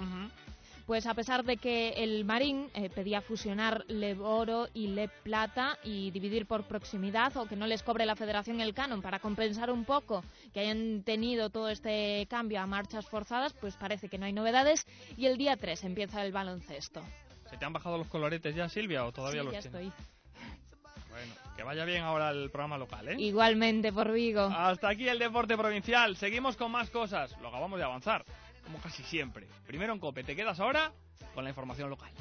Pues 0.89 1.05
a 1.05 1.13
pesar 1.13 1.43
de 1.43 1.57
que 1.57 1.89
el 1.97 2.25
Marín 2.25 2.67
eh, 2.73 2.89
pedía 2.89 3.21
fusionar 3.21 3.85
Le 3.89 4.17
Oro 4.17 4.69
y 4.73 4.87
Le 4.87 5.07
Plata 5.07 5.77
y 5.83 6.09
dividir 6.09 6.47
por 6.47 6.63
proximidad 6.63 7.37
o 7.37 7.45
que 7.45 7.55
no 7.55 7.67
les 7.67 7.83
cobre 7.83 8.07
la 8.07 8.15
federación 8.15 8.59
el 8.59 8.73
canon 8.73 9.03
para 9.03 9.19
compensar 9.19 9.69
un 9.69 9.85
poco 9.85 10.23
que 10.51 10.61
hayan 10.61 11.03
tenido 11.03 11.51
todo 11.51 11.69
este 11.69 12.25
cambio 12.27 12.59
a 12.59 12.65
marchas 12.65 13.05
forzadas, 13.05 13.53
pues 13.53 13.75
parece 13.75 14.09
que 14.09 14.17
no 14.17 14.25
hay 14.25 14.33
novedades 14.33 14.87
y 15.15 15.27
el 15.27 15.37
día 15.37 15.57
3 15.57 15.83
empieza 15.83 16.25
el 16.25 16.31
baloncesto. 16.31 17.03
¿Se 17.51 17.57
te 17.57 17.65
han 17.65 17.73
bajado 17.73 17.99
los 17.99 18.07
coloretes 18.07 18.55
ya, 18.55 18.67
Silvia, 18.67 19.05
o 19.05 19.11
todavía 19.11 19.41
Sí, 19.41 19.45
los 19.45 19.53
ya 19.53 19.61
tienes? 19.61 19.81
estoy. 19.91 20.05
Bueno, 21.11 21.33
que 21.55 21.61
vaya 21.61 21.85
bien 21.85 22.01
ahora 22.01 22.31
el 22.31 22.49
programa 22.49 22.79
local, 22.79 23.09
¿eh? 23.09 23.15
Igualmente 23.19 23.93
por 23.93 24.11
Vigo. 24.11 24.41
Hasta 24.51 24.89
aquí 24.89 25.07
el 25.07 25.19
deporte 25.19 25.55
provincial. 25.55 26.15
Seguimos 26.17 26.57
con 26.57 26.71
más 26.71 26.89
cosas. 26.89 27.37
Lo 27.41 27.49
acabamos 27.49 27.77
de 27.77 27.85
avanzar, 27.85 28.25
como 28.63 28.79
casi 28.79 29.03
siempre. 29.03 29.47
Primero 29.65 29.93
en 29.93 29.99
COPE. 29.99 30.23
Te 30.23 30.35
quedas 30.35 30.59
ahora 30.59 30.91
con 31.33 31.43
la 31.43 31.49
información 31.49 31.89
local. 31.89 32.11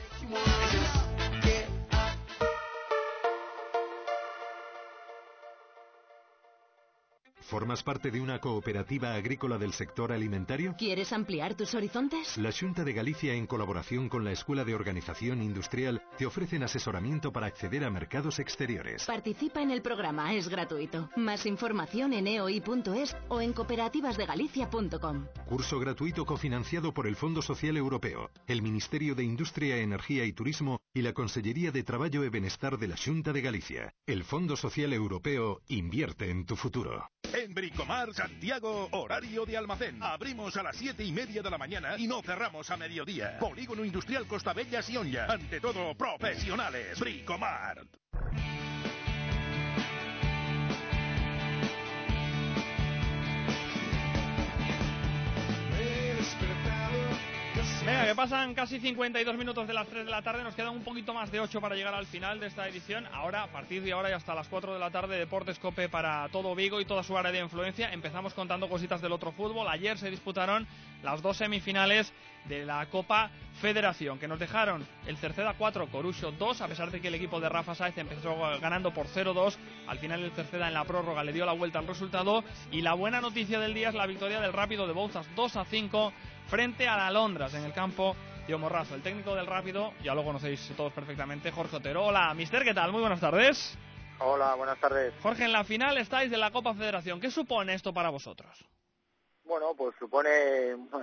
¿Formas 7.49 7.83
parte 7.83 8.11
de 8.11 8.21
una 8.21 8.41
cooperativa 8.41 9.15
agrícola 9.15 9.57
del 9.57 9.73
sector 9.73 10.13
alimentario? 10.13 10.75
¿Quieres 10.77 11.15
ampliar 11.15 11.55
tus 11.55 11.75
horizontes? 11.75 12.37
La 12.37 12.53
Junta 12.53 12.85
de 12.85 12.93
Galicia, 12.93 13.33
en 13.33 13.47
colaboración 13.47 14.11
con 14.11 14.23
la 14.23 14.33
Escuela 14.33 14.67
de 14.67 14.75
Organización 14.75 15.43
Industrial, 15.43 16.03
te 16.19 16.27
ofrecen 16.27 16.63
asesoramiento 16.63 17.33
para 17.33 17.47
acceder 17.47 17.85
a 17.85 17.91
mercados 17.91 18.39
exteriores. 18.39 19.07
Participa 19.07 19.63
en 19.63 19.71
el 19.71 19.81
programa, 19.81 20.35
es 20.35 20.51
gratuito. 20.51 21.09
Más 21.17 21.47
información 21.47 22.13
en 22.13 22.27
eoi.es 22.27 23.17
o 23.29 23.41
en 23.41 23.55
cooperativasdegalicia.com. 23.55 25.29
Curso 25.47 25.81
gratuito 25.81 26.27
cofinanciado 26.27 26.93
por 26.93 27.07
el 27.07 27.17
Fondo 27.17 27.41
Social 27.41 27.79
Europeo, 27.79 28.31
el 28.47 28.61
Ministerio 28.61 29.15
de 29.15 29.25
Industria, 29.25 29.79
Energía 29.79 30.27
y 30.27 30.35
Turismo 30.35 30.83
y 30.93 31.01
la 31.01 31.15
Consellería 31.15 31.73
de 31.73 31.83
Traballo 31.83 32.25
e 32.25 32.29
Benestar 32.29 32.77
de 32.77 32.89
la 32.89 32.97
Junta 33.03 33.33
de 33.33 33.41
Galicia. 33.41 33.95
El 34.07 34.25
Fondo 34.25 34.55
Social 34.55 34.93
Europeo 34.93 35.63
invierte 35.69 36.31
en 36.31 36.45
tu 36.45 36.55
futuro. 36.55 37.09
En 37.33 37.55
Bricomar 37.55 38.13
Santiago, 38.15 38.89
horario 38.93 39.45
de 39.45 39.57
almacén. 39.57 40.03
Abrimos 40.03 40.57
a 40.57 40.63
las 40.63 40.77
siete 40.77 41.05
y 41.05 41.13
media 41.13 41.43
de 41.43 41.51
la 41.51 41.59
mañana 41.59 41.97
y 41.97 42.07
no 42.07 42.23
cerramos 42.23 42.71
a 42.71 42.77
mediodía. 42.77 43.39
Polígono 43.39 43.85
Industrial 43.85 44.27
Costa 44.27 44.53
Bella 44.53 44.83
Sionja. 44.83 45.27
Ante 45.27 45.61
todo, 45.61 45.95
profesionales. 45.95 46.99
Bricomar. 57.89 58.07
que 58.07 58.15
pasan 58.15 58.55
casi 58.55 58.79
52 58.79 59.37
minutos 59.37 59.67
de 59.67 59.75
las 59.75 59.87
3 59.89 60.05
de 60.05 60.11
la 60.11 60.23
tarde, 60.23 60.43
nos 60.43 60.55
quedan 60.55 60.71
un 60.71 60.83
poquito 60.83 61.15
más 61.15 61.31
de 61.31 61.41
8 61.41 61.61
para 61.61 61.75
llegar 61.75 61.95
al 61.95 62.07
final 62.07 62.41
de 62.41 62.47
esta 62.47 62.69
edición. 62.69 63.07
Ahora, 63.13 63.43
a 63.43 63.47
partir 63.49 63.83
de 63.83 63.93
ahora 63.93 64.11
y 64.11 64.13
hasta 64.13 64.35
las 64.35 64.49
4 64.49 64.75
de 64.75 64.79
la 64.79 64.91
tarde, 64.91 65.19
Deportes 65.19 65.59
Cope 65.59 65.89
para 65.89 66.29
todo 66.31 66.55
Vigo 66.55 66.81
y 66.81 66.85
toda 66.85 67.03
su 67.03 67.17
área 67.17 67.33
de 67.33 67.41
influencia. 67.41 67.93
Empezamos 67.93 68.35
contando 68.35 68.69
cositas 68.69 69.01
del 69.01 69.13
otro 69.13 69.33
fútbol. 69.33 69.69
Ayer 69.69 69.99
se 69.99 70.11
disputaron 70.11 70.67
las 71.03 71.23
dos 71.23 71.37
semifinales 71.37 72.13
de 72.47 72.65
la 72.65 72.87
Copa 72.87 73.31
Federación, 73.61 74.19
que 74.19 74.29
nos 74.29 74.39
dejaron 74.39 74.87
el 75.07 75.17
Cerceda 75.17 75.55
4, 75.59 75.89
Corucho 75.89 76.33
2, 76.33 76.61
a 76.61 76.69
pesar 76.69 76.91
de 76.91 77.01
que 77.01 77.09
el 77.09 77.15
equipo 77.15 77.41
de 77.41 77.49
Rafa 77.49 77.75
Sáez 77.75 77.99
empezó 77.99 78.37
ganando 78.61 78.93
por 78.93 79.07
0-2. 79.07 79.57
Al 79.87 79.99
final 79.99 80.23
el 80.23 80.31
Cerceda 80.33 80.69
en 80.69 80.75
la 80.75 80.85
prórroga 80.85 81.25
le 81.25 81.33
dio 81.33 81.45
la 81.45 81.53
vuelta 81.53 81.79
al 81.79 81.87
resultado. 81.87 82.45
Y 82.71 82.83
la 82.83 82.95
buena 82.95 83.21
noticia 83.21 83.59
del 83.59 83.75
día 83.75 83.89
es 83.89 83.95
la 83.95 84.07
victoria 84.07 84.41
del 84.41 84.53
Rápido 84.53 84.87
de 84.87 84.93
Bouzas 84.93 85.27
2-5 85.35 86.13
frente 86.47 86.89
a 86.89 86.97
la 86.97 87.11
Londras 87.11 87.55
en 87.55 87.65
el 87.65 87.73
campo 87.73 88.17
de 88.47 88.57
Morrazo. 88.57 88.95
El 88.95 89.03
técnico 89.03 89.35
del 89.35 89.47
Rápido, 89.47 89.93
ya 90.03 90.15
lo 90.15 90.25
conocéis 90.25 90.73
todos 90.77 90.93
perfectamente, 90.93 91.51
Jorge 91.51 91.77
Otero. 91.77 92.07
Hola, 92.07 92.33
mister, 92.35 92.65
¿qué 92.65 92.73
tal? 92.73 92.93
Muy 92.93 93.01
buenas 93.01 93.21
tardes. 93.21 93.77
Hola, 94.21 94.55
buenas 94.55 94.79
tardes. 94.81 95.15
Jorge, 95.23 95.45
en 95.45 95.53
la 95.53 95.65
final 95.65 95.99
estáis 95.99 96.31
de 96.31 96.39
la 96.39 96.51
Copa 96.51 96.75
Federación. 96.75 97.21
¿Qué 97.21 97.31
supone 97.31 97.75
esto 97.75 97.93
para 97.93 98.11
vosotros? 98.11 98.65
Bueno, 99.49 99.75
pues 99.75 99.95
supone 99.99 100.29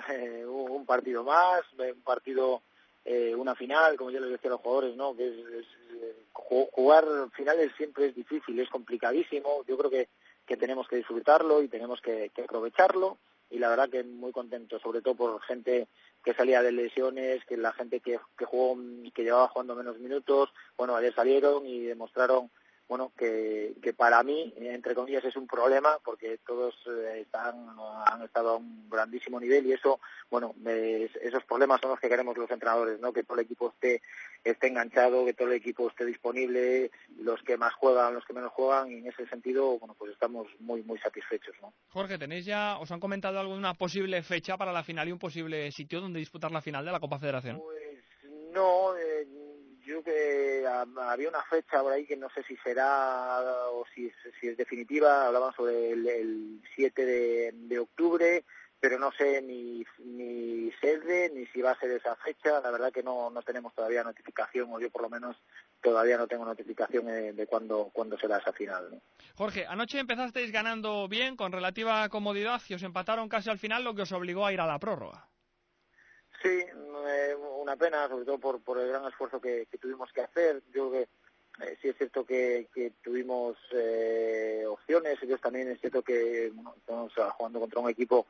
eh, 0.10 0.45
un 0.45 0.86
partido 0.86 1.23
más, 1.23 1.63
un 1.79 2.01
partido, 2.03 2.62
eh, 3.03 3.34
una 3.36 3.55
final, 3.55 3.97
como 3.97 4.12
yo 4.12 4.19
les 4.19 4.29
decía 4.29 4.51
a 4.51 4.53
los 4.53 4.62
jugadores, 4.62 4.95
¿no? 4.95 5.15
Que 5.15 5.27
es, 5.27 5.36
es, 5.47 5.65
jugar 6.31 7.05
finales 7.36 7.71
siempre 7.75 8.08
es 8.08 8.15
difícil, 8.15 8.60
es 8.60 8.69
complicadísimo. 8.69 9.63
Yo 9.67 9.75
creo 9.77 9.89
que, 9.89 10.10
que 10.45 10.58
tenemos 10.58 10.88
que 10.88 10.97
disfrutarlo 10.97 11.63
y 11.63 11.67
tenemos 11.67 11.99
que, 12.01 12.29
que 12.36 12.43
aprovecharlo 12.43 13.17
y 13.49 13.58
la 13.58 13.69
verdad 13.69 13.89
que 13.89 14.03
muy 14.03 14.31
contento, 14.31 14.79
sobre 14.79 15.01
todo 15.01 15.15
por 15.15 15.41
gente 15.41 15.88
que 16.23 16.36
salía 16.36 16.62
de 16.62 16.71
lesiones, 16.71 17.43
que 17.45 17.58
la 17.58 17.73
gente 17.73 17.99
que, 17.99 18.19
que 18.38 18.45
jugó, 18.45 18.77
que 19.13 19.23
llevaba 19.23 19.47
jugando 19.47 19.75
menos 19.75 19.97
minutos, 19.97 20.49
bueno, 20.77 20.95
ayer 20.95 21.15
salieron 21.15 21.65
y 21.65 21.81
demostraron 21.81 22.51
bueno, 22.87 23.11
que, 23.17 23.73
que 23.81 23.93
para 23.93 24.21
mí, 24.21 24.53
entre 24.57 24.93
comillas, 24.93 25.25
es 25.25 25.35
un 25.35 25.47
problema 25.47 25.97
porque 26.03 26.37
todos 26.45 26.75
eh, 26.87 27.21
están, 27.21 27.67
han 28.05 28.21
estado 28.21 28.49
a 28.49 28.55
un 28.57 28.87
grandísimo 28.89 29.39
nivel 29.39 29.65
y 29.65 29.73
eso, 29.73 29.99
bueno, 30.29 30.53
me, 30.57 31.03
esos 31.03 31.43
problemas 31.45 31.81
son 31.81 31.91
los 31.91 31.99
que 31.99 32.09
queremos 32.09 32.37
los 32.37 32.49
entrenadores, 32.51 32.99
¿no? 32.99 33.11
Que 33.11 33.23
todo 33.23 33.39
el 33.39 33.45
equipo 33.45 33.69
esté, 33.69 34.01
esté 34.43 34.67
enganchado, 34.67 35.25
que 35.25 35.33
todo 35.33 35.47
el 35.47 35.55
equipo 35.55 35.89
esté 35.89 36.05
disponible, 36.05 36.91
los 37.17 37.41
que 37.41 37.57
más 37.57 37.73
juegan, 37.73 38.13
los 38.13 38.25
que 38.25 38.33
menos 38.33 38.51
juegan 38.51 38.91
y 38.91 38.97
en 38.99 39.07
ese 39.07 39.27
sentido, 39.27 39.79
bueno, 39.79 39.95
pues 39.97 40.11
estamos 40.11 40.47
muy, 40.59 40.83
muy 40.83 40.99
satisfechos, 40.99 41.55
¿no? 41.61 41.73
Jorge, 41.89 42.19
¿tenéis 42.19 42.45
ya, 42.45 42.77
os 42.77 42.91
han 42.91 42.99
comentado 42.99 43.39
alguna 43.39 43.73
posible 43.73 44.21
fecha 44.21 44.57
para 44.57 44.71
la 44.71 44.83
final 44.83 45.07
y 45.07 45.11
un 45.11 45.19
posible 45.19 45.71
sitio 45.71 46.01
donde 46.01 46.19
disputar 46.19 46.51
la 46.51 46.61
final 46.61 46.85
de 46.85 46.91
la 46.91 46.99
Copa 46.99 47.17
Federación? 47.17 47.59
Pues 47.59 48.03
no, 48.53 48.95
eh, 48.95 49.27
yo 49.85 50.03
que 50.03 50.65
había 50.67 51.29
una 51.29 51.43
fecha 51.43 51.81
por 51.81 51.93
ahí 51.93 52.05
que 52.05 52.17
no 52.17 52.29
sé 52.29 52.43
si 52.43 52.57
será 52.57 53.39
o 53.69 53.85
si, 53.93 54.11
si 54.39 54.47
es 54.47 54.57
definitiva, 54.57 55.27
hablaban 55.27 55.53
sobre 55.53 55.91
el, 55.91 56.07
el 56.07 56.61
7 56.75 57.05
de, 57.05 57.51
de, 57.53 57.79
octubre, 57.79 58.43
pero 58.79 58.97
no 58.97 59.11
sé 59.11 59.41
ni, 59.41 59.85
ni 59.99 60.71
sede 60.81 61.31
ni 61.33 61.45
si 61.47 61.61
va 61.61 61.71
a 61.71 61.79
ser 61.79 61.91
esa 61.91 62.15
fecha, 62.15 62.59
la 62.61 62.71
verdad 62.71 62.91
que 62.91 63.03
no, 63.03 63.29
no 63.29 63.41
tenemos 63.43 63.73
todavía 63.73 64.03
notificación, 64.03 64.69
o 64.71 64.79
yo 64.79 64.89
por 64.89 65.03
lo 65.03 65.09
menos 65.09 65.37
todavía 65.81 66.17
no 66.17 66.27
tengo 66.27 66.45
notificación 66.45 67.05
de, 67.05 67.33
de 67.33 67.47
cuándo, 67.47 67.89
cuándo 67.93 68.17
será 68.17 68.37
esa 68.37 68.53
final. 68.53 68.89
¿no? 68.91 69.01
Jorge, 69.35 69.65
anoche 69.67 69.99
empezasteis 69.99 70.51
ganando 70.51 71.07
bien, 71.07 71.35
con 71.35 71.51
relativa 71.51 72.07
comodidad, 72.09 72.61
y 72.67 72.73
os 72.73 72.83
empataron 72.83 73.29
casi 73.29 73.49
al 73.49 73.59
final, 73.59 73.83
lo 73.83 73.93
que 73.93 74.01
os 74.01 74.11
obligó 74.11 74.45
a 74.45 74.53
ir 74.53 74.61
a 74.61 74.67
la 74.67 74.79
prórroga. 74.79 75.27
Sí, 76.45 76.63
eh, 77.08 77.36
una 77.60 77.75
pena, 77.75 78.08
sobre 78.08 78.23
todo 78.23 78.38
por, 78.38 78.62
por 78.62 78.77
el 78.77 78.89
gran 78.89 79.03
esfuerzo 79.08 79.41
que, 79.41 79.65
que 79.65 79.79
tuvimos 79.79 80.12
que 80.13 80.21
hacer. 80.21 80.62
Yo 80.71 80.91
creo 80.91 80.91
que 80.91 81.65
eh, 81.65 81.77
sí 81.81 81.89
es 81.89 81.97
cierto 81.97 82.23
que, 82.23 82.67
que 82.71 82.91
tuvimos 83.03 83.58
eh, 83.71 84.63
opciones, 84.67 85.17
ellos 85.23 85.41
también 85.41 85.71
es 85.71 85.79
cierto 85.79 86.03
que 86.03 86.51
bueno, 86.53 86.75
estamos 86.77 87.12
jugando 87.36 87.60
contra 87.60 87.79
un 87.79 87.89
equipo 87.89 88.27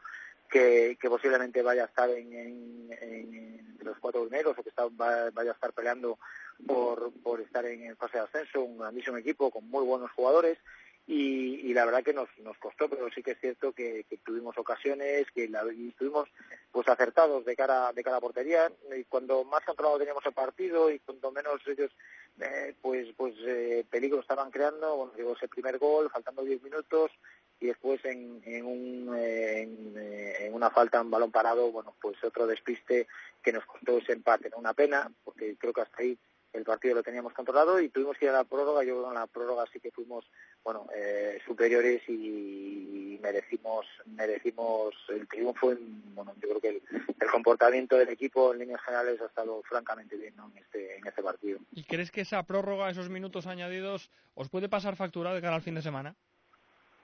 que, 0.50 0.98
que 1.02 1.10
posiblemente 1.10 1.62
vaya 1.62 1.84
a 1.84 1.88
estar 1.88 2.10
en, 2.10 2.32
en, 2.32 2.90
en 3.02 3.78
los 3.80 4.00
cuatro 4.00 4.22
primeros 4.22 4.58
o 4.58 4.64
que 4.64 4.70
está, 4.70 4.86
va, 4.86 5.30
vaya 5.32 5.52
a 5.52 5.56
estar 5.56 5.74
peleando 5.74 6.18
por, 6.66 7.12
por 7.22 7.42
estar 7.42 7.66
en 7.66 7.84
el 7.84 7.98
fase 7.98 8.18
de 8.18 8.24
ascenso, 8.24 8.64
un 8.64 8.78
grandísimo 8.78 9.18
equipo 9.18 9.52
con 9.52 9.70
muy 9.70 9.84
buenos 9.84 10.10
jugadores 10.12 10.58
y, 11.08 11.70
y, 11.70 11.74
la 11.74 11.86
verdad 11.86 12.04
que 12.04 12.14
nos, 12.14 12.28
nos 12.40 12.58
costó, 12.58 12.90
pero 12.90 13.08
sí 13.14 13.22
que 13.22 13.32
es 13.32 13.40
cierto 13.40 13.74
que, 13.74 14.06
tuvimos 14.24 14.58
ocasiones, 14.58 15.28
que 15.36 15.48
la, 15.48 15.64
y 15.72 15.90
estuvimos 15.90 16.28
pues 16.72 16.88
acertados 16.88 17.46
de 17.46 17.56
cara 17.56 17.94
de 17.94 18.04
cara 18.04 18.18
a 18.18 18.22
portería 18.22 18.72
y 18.98 19.04
cuando 19.04 19.44
más 19.44 19.64
controlado 19.64 20.00
teníamos 20.00 20.26
el 20.26 20.34
partido 20.34 20.90
y 20.90 21.00
cuando 21.00 21.32
menos 21.32 21.62
ellos 21.68 21.92
eh, 22.40 22.74
pues 22.82 23.08
pues 23.16 23.36
eh, 23.46 23.86
peligro 23.88 24.20
estaban 24.20 24.50
creando, 24.50 24.96
bueno, 24.96 25.14
llegó 25.16 25.36
ese 25.36 25.48
primer 25.48 25.78
gol 25.78 26.10
faltando 26.10 26.44
10 26.44 26.64
minutos 26.64 27.12
y 27.60 27.68
después 27.68 28.04
en, 28.04 28.42
en, 28.44 28.66
un, 28.66 29.16
en, 29.16 29.94
en, 29.96 30.54
una 30.54 30.72
falta 30.72 31.00
en 31.00 31.12
balón 31.12 31.32
parado, 31.32 31.72
bueno, 31.72 31.94
pues 32.02 32.22
otro 32.24 32.48
despiste 32.48 33.08
que 33.44 33.54
nos 33.54 33.66
costó 33.66 34.00
ese 34.00 34.14
empate, 34.14 34.50
¿no? 34.50 34.58
una 34.58 34.74
pena 34.74 35.12
porque 35.24 35.56
creo 35.58 35.72
que 35.72 35.82
hasta 35.82 36.02
ahí 36.02 36.18
el 36.56 36.64
partido 36.64 36.96
lo 36.96 37.04
teníamos 37.04 37.34
controlado 37.34 37.80
y 37.80 37.90
tuvimos 37.90 38.18
que 38.18 38.26
ir 38.26 38.32
a 38.32 38.36
la 38.36 38.44
prórroga. 38.44 38.84
Yo 38.84 39.08
en 39.08 39.16
la 39.16 39.28
prórroga 39.28 39.66
sí 39.72 39.80
que 39.80 39.92
fuimos 39.92 40.26
bueno 40.66 40.88
eh, 40.94 41.40
superiores 41.46 42.02
y 42.10 43.20
merecimos 43.22 43.86
merecimos 44.06 44.94
el 45.10 45.28
triunfo. 45.28 45.72
En, 45.72 46.14
bueno, 46.16 46.34
yo 46.42 46.50
creo 46.50 46.62
que 46.62 46.70
el, 46.70 46.82
el, 47.20 47.30
comportamiento 47.30 47.98
del 47.98 48.10
equipo 48.10 48.52
en 48.52 48.60
líneas 48.60 48.82
generales 48.82 49.22
ha 49.22 49.26
estado 49.26 49.62
francamente 49.64 50.18
bien 50.18 50.36
¿no? 50.36 50.52
en 50.52 50.58
este 50.58 50.98
en 50.98 51.08
este 51.08 51.24
partido. 51.24 51.60
¿Y 51.72 51.84
crees 51.84 52.12
que 52.12 52.22
esa 52.22 52.44
prórroga, 52.44 52.90
esos 52.90 53.10
minutos 53.10 53.48
añadidos, 53.48 54.10
os 54.34 54.50
puede 54.50 54.68
pasar 54.68 54.96
factura 54.96 55.34
de 55.34 55.42
cara 55.42 55.56
al 55.56 55.62
fin 55.62 55.76
de 55.76 55.82
semana? 55.82 56.16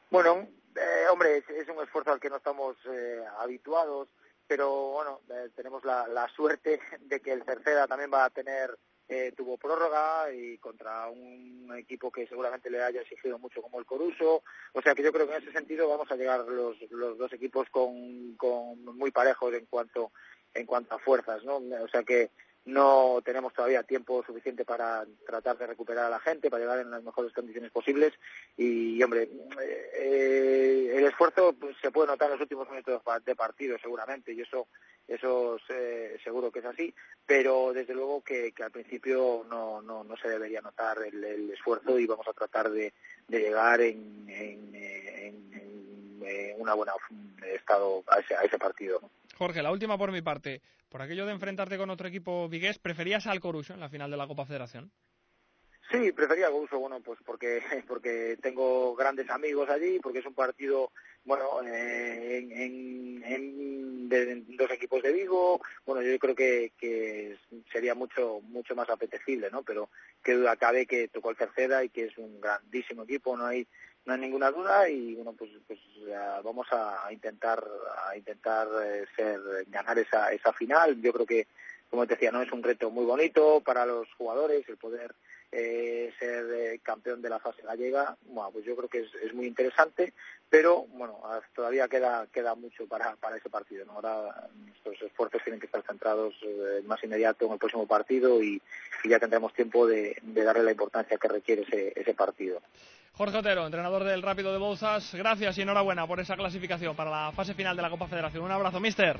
Bueno, 0.09 0.47
eh, 0.75 1.05
hombre, 1.11 1.37
es, 1.37 1.49
es, 1.49 1.69
un 1.69 1.81
esfuerzo 1.83 2.11
al 2.11 2.19
que 2.19 2.29
no 2.29 2.37
estamos 2.37 2.75
eh, 2.85 3.23
habituados, 3.39 4.09
pero 4.47 4.91
bueno, 4.91 5.21
eh, 5.29 5.49
tenemos 5.55 5.85
la, 5.85 6.07
la 6.07 6.27
suerte 6.29 6.81
de 7.01 7.19
que 7.21 7.31
el 7.31 7.43
Cerceda 7.43 7.87
también 7.87 8.11
va 8.13 8.25
a 8.25 8.29
tener 8.29 8.77
eh, 9.13 9.33
tuvo 9.35 9.57
prórroga 9.57 10.31
y 10.33 10.57
contra 10.59 11.09
un 11.09 11.69
equipo 11.77 12.09
que 12.09 12.25
seguramente 12.27 12.69
le 12.69 12.81
haya 12.81 13.01
exigido 13.01 13.37
mucho 13.39 13.61
como 13.61 13.77
el 13.77 13.85
Coruso. 13.85 14.41
O 14.71 14.81
sea 14.81 14.95
que 14.95 15.03
yo 15.03 15.11
creo 15.11 15.27
que 15.27 15.35
en 15.35 15.43
ese 15.43 15.51
sentido 15.51 15.89
vamos 15.89 16.09
a 16.09 16.15
llegar 16.15 16.39
los, 16.47 16.77
los 16.91 17.17
dos 17.17 17.33
equipos 17.33 17.67
con, 17.69 18.35
con 18.37 18.85
muy 18.97 19.11
parejos 19.11 19.53
en 19.53 19.65
cuanto 19.65 20.13
en 20.53 20.65
cuanto 20.65 20.95
a 20.95 20.99
fuerzas, 20.99 21.43
¿no? 21.43 21.57
O 21.57 21.87
sea 21.89 22.03
que 22.03 22.29
no 22.65 23.21
tenemos 23.25 23.53
todavía 23.53 23.83
tiempo 23.83 24.23
suficiente 24.23 24.65
para 24.65 25.05
tratar 25.25 25.57
de 25.57 25.67
recuperar 25.67 26.05
a 26.05 26.09
la 26.09 26.19
gente, 26.19 26.49
para 26.49 26.61
llegar 26.61 26.79
en 26.79 26.91
las 26.91 27.03
mejores 27.03 27.33
condiciones 27.33 27.71
posibles 27.71 28.13
y, 28.55 29.01
hombre, 29.01 29.29
eh, 29.95 30.93
el 30.95 31.05
esfuerzo 31.05 31.53
pues, 31.53 31.75
se 31.81 31.91
puede 31.91 32.07
notar 32.07 32.27
en 32.27 32.33
los 32.33 32.41
últimos 32.41 32.69
minutos 32.69 33.01
de 33.25 33.35
partido 33.35 33.77
seguramente 33.79 34.33
y 34.33 34.41
eso 34.41 34.67
eso 35.07 35.57
eh, 35.69 36.17
seguro 36.23 36.51
que 36.51 36.59
es 36.59 36.65
así, 36.65 36.93
pero 37.25 37.73
desde 37.73 37.93
luego 37.93 38.21
que, 38.23 38.51
que 38.53 38.63
al 38.63 38.71
principio 38.71 39.45
no, 39.49 39.81
no, 39.81 40.03
no 40.03 40.15
se 40.17 40.29
debería 40.29 40.61
notar 40.61 40.99
el, 41.03 41.51
esfuerzo 41.51 41.99
y 41.99 42.05
vamos 42.05 42.27
a 42.27 42.33
tratar 42.33 42.69
de, 42.69 42.93
de 43.27 43.39
llegar 43.39 43.81
en, 43.81 44.25
en, 44.29 44.75
en, 44.75 46.21
en 46.23 46.61
una 46.61 46.75
buena 46.75 46.93
estado 47.53 48.03
a 48.07 48.19
ese, 48.19 48.35
a 48.35 48.41
ese 48.41 48.57
partido. 48.57 48.99
¿no? 49.01 49.09
Jorge, 49.41 49.63
la 49.63 49.71
última 49.71 49.97
por 49.97 50.11
mi 50.11 50.21
parte. 50.21 50.61
Por 50.87 51.01
aquello 51.01 51.25
de 51.25 51.31
enfrentarte 51.31 51.75
con 51.75 51.89
otro 51.89 52.07
equipo 52.07 52.47
vigués, 52.47 52.77
¿preferías 52.77 53.25
al 53.25 53.39
Coruso 53.39 53.73
en 53.73 53.79
la 53.79 53.89
final 53.89 54.11
de 54.11 54.17
la 54.17 54.27
Copa 54.27 54.45
Federación? 54.45 54.91
Sí, 55.89 56.11
prefería 56.11 56.51
Coruso, 56.51 56.77
bueno, 56.77 56.99
pues 56.99 57.17
porque 57.25 57.59
porque 57.87 58.37
tengo 58.39 58.95
grandes 58.95 59.27
amigos 59.31 59.67
allí, 59.67 59.97
porque 59.99 60.19
es 60.19 60.27
un 60.27 60.35
partido, 60.35 60.91
bueno, 61.25 61.59
eh, 61.65 62.37
en, 62.37 63.23
en, 63.23 64.09
de, 64.09 64.43
dos 64.49 64.69
equipos 64.69 65.01
de 65.01 65.11
Vigo, 65.11 65.59
bueno, 65.87 66.03
yo 66.03 66.19
creo 66.19 66.35
que, 66.35 66.73
que 66.77 67.35
sería 67.71 67.95
mucho 67.95 68.41
mucho 68.43 68.75
más 68.75 68.91
apetecible, 68.91 69.49
¿no? 69.49 69.63
Pero 69.63 69.89
qué 70.23 70.33
duda 70.33 70.55
cabe 70.55 70.85
que 70.85 71.07
tocó 71.07 71.31
el 71.31 71.37
tercera 71.37 71.83
y 71.83 71.89
que 71.89 72.05
es 72.05 72.17
un 72.19 72.39
grandísimo 72.39 73.05
equipo, 73.05 73.35
no 73.35 73.47
hay 73.47 73.67
no 74.05 74.13
hay 74.13 74.19
ninguna 74.19 74.51
duda 74.51 74.89
y 74.89 75.15
bueno 75.15 75.33
pues 75.33 75.51
pues 75.67 75.79
vamos 76.43 76.67
a, 76.71 77.11
intentar 77.11 77.63
intentar 78.15 78.67
eh, 78.83 79.05
ser 79.15 79.39
ganar 79.67 79.97
esa 79.99 80.31
esa 80.31 80.51
final. 80.53 80.99
Yo 81.01 81.13
creo 81.13 81.25
que 81.25 81.47
como 81.89 82.05
te 82.07 82.15
decía 82.15 82.31
no 82.31 82.41
es 82.41 82.51
un 82.51 82.63
reto 82.63 82.89
muy 82.89 83.05
bonito 83.05 83.61
para 83.61 83.85
los 83.85 84.07
jugadores 84.17 84.67
el 84.67 84.77
poder 84.77 85.13
eh, 85.51 86.13
ser 86.17 86.45
eh, 86.53 86.79
campeón 86.81 87.21
de 87.21 87.29
la 87.29 87.39
fase 87.39 87.61
gallega. 87.61 88.17
Bueno 88.25 88.51
pues 88.51 88.65
yo 88.65 88.75
creo 88.75 88.89
que 88.89 89.05
es 89.23 89.33
muy 89.33 89.45
interesante 89.45 90.13
pero 90.51 90.85
bueno 90.89 91.17
todavía 91.55 91.87
queda 91.87 92.27
queda 92.31 92.53
mucho 92.53 92.85
para 92.85 93.15
para 93.15 93.37
ese 93.37 93.49
partido 93.49 93.85
¿no? 93.85 93.93
ahora 93.93 94.47
nuestros 94.65 95.01
esfuerzos 95.01 95.41
tienen 95.43 95.59
que 95.59 95.65
estar 95.65 95.81
centrados 95.81 96.35
eh, 96.43 96.83
más 96.85 97.01
inmediato 97.03 97.45
en 97.45 97.53
el 97.53 97.57
próximo 97.57 97.87
partido 97.87 98.43
y, 98.43 98.61
y 99.03 99.09
ya 99.09 99.17
tendremos 99.17 99.53
tiempo 99.53 99.87
de, 99.87 100.17
de 100.21 100.43
darle 100.43 100.63
la 100.63 100.71
importancia 100.71 101.17
que 101.17 101.27
requiere 101.27 101.63
ese, 101.63 101.93
ese 101.95 102.13
partido 102.13 102.61
Jorge 103.13 103.37
Otero, 103.37 103.65
entrenador 103.65 104.03
del 104.03 104.21
Rápido 104.21 104.51
de 104.51 104.57
Bouzas, 104.57 105.13
gracias 105.13 105.57
y 105.57 105.61
enhorabuena 105.61 106.07
por 106.07 106.19
esa 106.19 106.35
clasificación 106.35 106.95
para 106.95 107.11
la 107.11 107.31
fase 107.33 107.53
final 107.53 107.75
de 107.75 107.81
la 107.81 107.89
Copa 107.89 108.07
Federación. 108.07 108.43
Un 108.43 108.51
abrazo, 108.51 108.79
mister. 108.79 109.19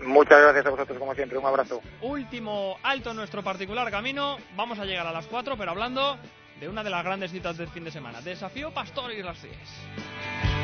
Muchas 0.00 0.40
gracias 0.42 0.66
a 0.66 0.70
vosotros, 0.70 0.98
como 0.98 1.14
siempre. 1.14 1.38
Un 1.38 1.46
abrazo. 1.46 1.80
Último 2.02 2.76
alto 2.82 3.10
en 3.10 3.16
nuestro 3.16 3.42
particular 3.42 3.90
camino. 3.90 4.36
Vamos 4.56 4.78
a 4.78 4.84
llegar 4.84 5.06
a 5.06 5.12
las 5.12 5.26
4, 5.26 5.56
pero 5.56 5.70
hablando 5.70 6.18
de 6.60 6.68
una 6.68 6.84
de 6.84 6.90
las 6.90 7.02
grandes 7.02 7.30
citas 7.30 7.56
del 7.56 7.68
fin 7.68 7.84
de 7.84 7.90
semana. 7.90 8.20
Desafío 8.20 8.72
Pastor 8.72 9.12
y 9.12 9.22
las 9.22 9.40
CIES. 9.40 10.59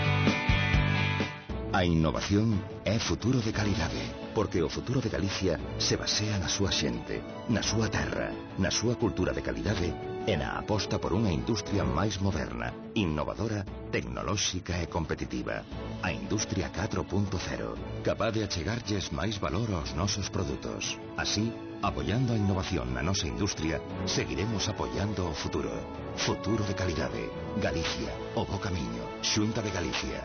A 1.72 1.84
innovación 1.84 2.62
é 2.84 2.98
futuro 2.98 3.42
de 3.42 3.50
calidade 3.50 3.98
Porque 4.34 4.62
o 4.62 4.70
futuro 4.70 5.00
de 5.00 5.10
Galicia 5.10 5.58
se 5.78 5.98
basea 5.98 6.38
na 6.38 6.46
súa 6.46 6.70
xente 6.70 7.18
Na 7.50 7.58
súa 7.58 7.90
terra, 7.90 8.30
na 8.54 8.70
súa 8.70 8.94
cultura 8.94 9.34
de 9.34 9.42
calidade 9.42 9.90
E 10.30 10.34
na 10.38 10.62
aposta 10.62 11.02
por 11.02 11.10
unha 11.10 11.34
industria 11.34 11.82
máis 11.82 12.22
moderna 12.22 12.70
Innovadora, 12.94 13.66
tecnolóxica 13.90 14.78
e 14.78 14.86
competitiva. 14.86 15.66
A 16.06 16.14
industria 16.14 16.70
4.0 16.70 18.06
Capaz 18.06 18.30
de 18.30 18.46
achegarlles 18.46 19.10
máis 19.10 19.42
valor 19.42 19.66
aos 19.74 19.90
nosos 19.98 20.30
produtos. 20.30 21.02
Así, 21.18 21.50
apoiando 21.82 22.30
a 22.30 22.38
innovación 22.38 22.94
na 22.94 23.02
nosa 23.02 23.26
industria 23.26 23.82
Seguiremos 24.06 24.70
apoiando 24.70 25.26
o 25.26 25.34
futuro. 25.34 25.74
Futuro 26.14 26.62
de 26.62 26.78
calidade 26.78 27.26
Galicia, 27.58 28.14
o 28.38 28.46
bo 28.46 28.62
camiño 28.62 29.02
Xunta 29.18 29.66
de 29.66 29.74
Galicia. 29.74 30.22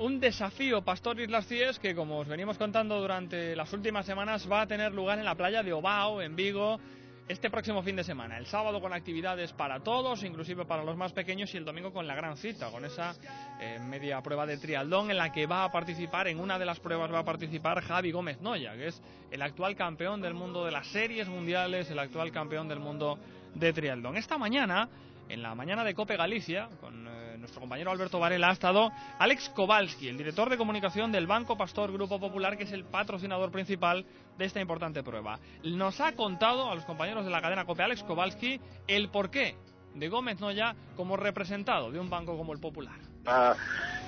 Un, 0.00 0.20
desafío 0.20 0.80
Pastor 0.80 1.20
Islas 1.20 1.44
Cies 1.44 1.78
que, 1.78 1.94
como 1.94 2.20
os 2.20 2.26
venimos 2.26 2.56
contando 2.56 2.98
durante 2.98 3.54
las 3.54 3.70
últimas 3.74 4.06
semanas, 4.06 4.50
va 4.50 4.62
a 4.62 4.66
tener 4.66 4.94
lugar 4.94 5.18
en 5.18 5.26
la 5.26 5.34
playa 5.34 5.62
de 5.62 5.74
Obao, 5.74 6.22
en 6.22 6.34
Vigo, 6.34 6.80
este 7.28 7.50
próximo 7.50 7.82
fin 7.82 7.94
de 7.94 8.02
semana. 8.02 8.38
El 8.38 8.46
sábado 8.46 8.80
con 8.80 8.94
actividades 8.94 9.52
para 9.52 9.80
todos, 9.80 10.22
inclusive 10.22 10.64
para 10.64 10.82
los 10.82 10.96
más 10.96 11.12
pequeños, 11.12 11.52
y 11.52 11.58
el 11.58 11.66
domingo 11.66 11.92
con 11.92 12.06
la 12.06 12.14
gran 12.14 12.38
cita, 12.38 12.70
con 12.70 12.86
esa 12.86 13.14
eh, 13.60 13.78
media 13.78 14.22
prueba 14.22 14.46
de 14.46 14.56
triatlón 14.56 15.10
en 15.10 15.18
la 15.18 15.30
que 15.30 15.44
va 15.44 15.64
a 15.64 15.70
participar, 15.70 16.28
en 16.28 16.40
una 16.40 16.58
de 16.58 16.64
las 16.64 16.80
pruebas 16.80 17.12
va 17.12 17.18
a 17.18 17.24
participar 17.24 17.82
Javi 17.82 18.12
Gómez 18.12 18.40
Noya, 18.40 18.72
que 18.76 18.86
es 18.86 19.02
el 19.30 19.42
actual 19.42 19.76
campeón 19.76 20.22
del 20.22 20.32
mundo 20.32 20.64
de 20.64 20.72
las 20.72 20.86
series 20.86 21.28
mundiales, 21.28 21.90
el 21.90 21.98
actual 21.98 22.32
campeón 22.32 22.66
del 22.66 22.80
mundo 22.80 23.18
de 23.54 23.74
triatlón. 23.74 24.16
Esta 24.16 24.38
mañana, 24.38 24.88
en 25.28 25.42
la 25.42 25.54
mañana 25.54 25.84
de 25.84 25.94
Cope 25.94 26.16
Galicia, 26.16 26.70
con 26.80 27.05
nuestro 27.46 27.60
compañero 27.60 27.92
Alberto 27.92 28.18
Varela, 28.18 28.48
ha 28.48 28.52
estado 28.52 28.90
Alex 29.20 29.50
Kowalski, 29.50 30.08
el 30.08 30.18
director 30.18 30.50
de 30.50 30.56
comunicación 30.56 31.12
del 31.12 31.28
Banco 31.28 31.56
Pastor 31.56 31.92
Grupo 31.92 32.18
Popular, 32.18 32.56
que 32.56 32.64
es 32.64 32.72
el 32.72 32.84
patrocinador 32.84 33.52
principal 33.52 34.04
de 34.36 34.44
esta 34.44 34.60
importante 34.60 35.04
prueba. 35.04 35.38
Nos 35.62 36.00
ha 36.00 36.10
contado 36.16 36.68
a 36.68 36.74
los 36.74 36.84
compañeros 36.84 37.24
de 37.24 37.30
la 37.30 37.40
cadena 37.40 37.64
Cope 37.64 37.84
Alex 37.84 38.02
Kowalski 38.02 38.60
el 38.88 39.10
porqué 39.10 39.56
de 39.94 40.08
Gómez 40.08 40.40
Noya 40.40 40.74
como 40.96 41.16
representado 41.16 41.92
de 41.92 42.00
un 42.00 42.10
banco 42.10 42.36
como 42.36 42.52
el 42.52 42.58
Popular. 42.58 42.98
Una 43.24 43.54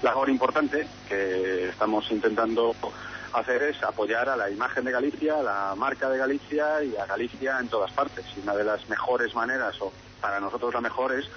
labor 0.03 0.29
importante 0.31 0.89
que 1.09 1.69
estamos 1.69 2.11
intentando 2.11 2.75
hacer 3.35 3.63
es 3.63 3.81
apoyar 3.85 4.29
a 4.29 4.37
la 4.37 4.51
imagen 4.51 4.85
de 4.85 4.91
Galicia, 4.91 5.39
a 5.39 5.43
la 5.45 5.75
marca 5.77 6.11
de 6.11 6.19
Galicia 6.19 6.83
y 6.83 6.97
a 6.97 7.07
Galicia 7.07 7.61
en 7.61 7.69
todas 7.69 7.93
partes. 7.93 8.25
Y 8.37 8.41
una 8.41 8.57
de 8.57 8.65
las 8.65 8.89
mejores 8.89 9.33
maneras, 9.37 9.81
o 9.81 9.93
para 10.21 10.41
nosotros 10.41 10.75
la 10.75 10.81
mejor, 10.81 11.13
es 11.13 11.31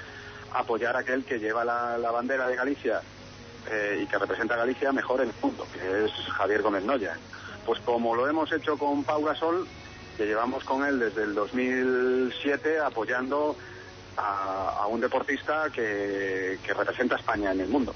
apoyar 0.53 0.95
a 0.95 0.99
aquel 0.99 1.23
que 1.23 1.39
lleva 1.39 1.63
la, 1.63 2.11
bandera 2.11 2.47
de 2.47 2.55
Galicia 2.55 3.01
eh, 3.69 4.01
y 4.03 4.07
que 4.07 4.17
representa 4.17 4.55
a 4.55 4.57
Galicia 4.57 4.91
mejor 4.91 5.21
en 5.21 5.29
el 5.29 5.35
mundo, 5.41 5.65
que 5.73 6.05
es 6.05 6.11
Javier 6.11 6.61
Gómez 6.61 6.83
Noya. 6.83 7.17
Pues 7.65 7.79
como 7.81 8.15
lo 8.15 8.27
hemos 8.27 8.51
hecho 8.51 8.77
con 8.77 9.03
Pau 9.03 9.23
Gasol, 9.23 9.67
que 10.17 10.25
llevamos 10.25 10.63
con 10.63 10.85
él 10.85 10.99
desde 10.99 11.23
el 11.23 11.33
2007 11.33 12.79
apoyando 12.79 13.55
a, 14.17 14.77
a 14.81 14.87
un 14.87 14.99
deportista 14.99 15.69
que, 15.69 16.59
que 16.63 16.73
representa 16.73 17.15
a 17.15 17.19
España 17.19 17.51
en 17.51 17.61
el 17.61 17.67
mundo. 17.67 17.93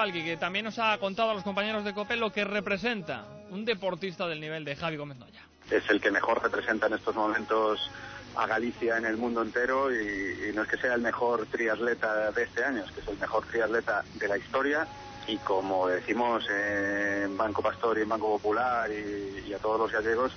Kowalski, 0.00 0.24
que 0.24 0.36
también 0.38 0.64
nos 0.64 0.78
ha 0.78 0.96
contado 0.96 1.32
a 1.32 1.34
los 1.34 1.42
compañeros 1.42 1.84
de 1.84 1.92
Cope 1.92 2.16
lo 2.16 2.32
que 2.32 2.42
representa 2.42 3.26
un 3.50 3.66
deportista 3.66 4.26
del 4.26 4.40
nivel 4.40 4.64
de 4.64 4.74
Javi 4.74 4.96
Gómez 4.96 5.18
Noya. 5.18 5.42
es 5.70 5.90
el 5.90 6.00
que 6.00 6.10
mejor 6.10 6.42
representa 6.42 6.86
en 6.86 6.94
estos 6.94 7.14
momentos 7.14 7.90
a 8.34 8.46
Galicia 8.46 8.96
en 8.96 9.04
el 9.04 9.18
mundo 9.18 9.42
entero 9.42 9.92
y, 9.92 10.48
y 10.48 10.52
no 10.54 10.62
es 10.62 10.68
que 10.68 10.78
sea 10.78 10.94
el 10.94 11.02
mejor 11.02 11.44
triatleta 11.46 12.30
de 12.30 12.44
este 12.44 12.64
año, 12.64 12.82
es 12.82 12.90
que 12.92 13.00
es 13.00 13.08
el 13.08 13.18
mejor 13.18 13.44
triatleta 13.44 14.02
de 14.14 14.28
la 14.28 14.38
historia 14.38 14.86
y 15.26 15.36
como 15.36 15.86
decimos 15.86 16.44
en 16.48 17.36
Banco 17.36 17.60
Pastor 17.60 17.98
y 17.98 18.02
en 18.02 18.08
Banco 18.08 18.38
Popular 18.38 18.90
y, 18.90 19.50
y 19.50 19.52
a 19.52 19.58
todos 19.58 19.78
los 19.78 19.92
gallegos, 19.92 20.32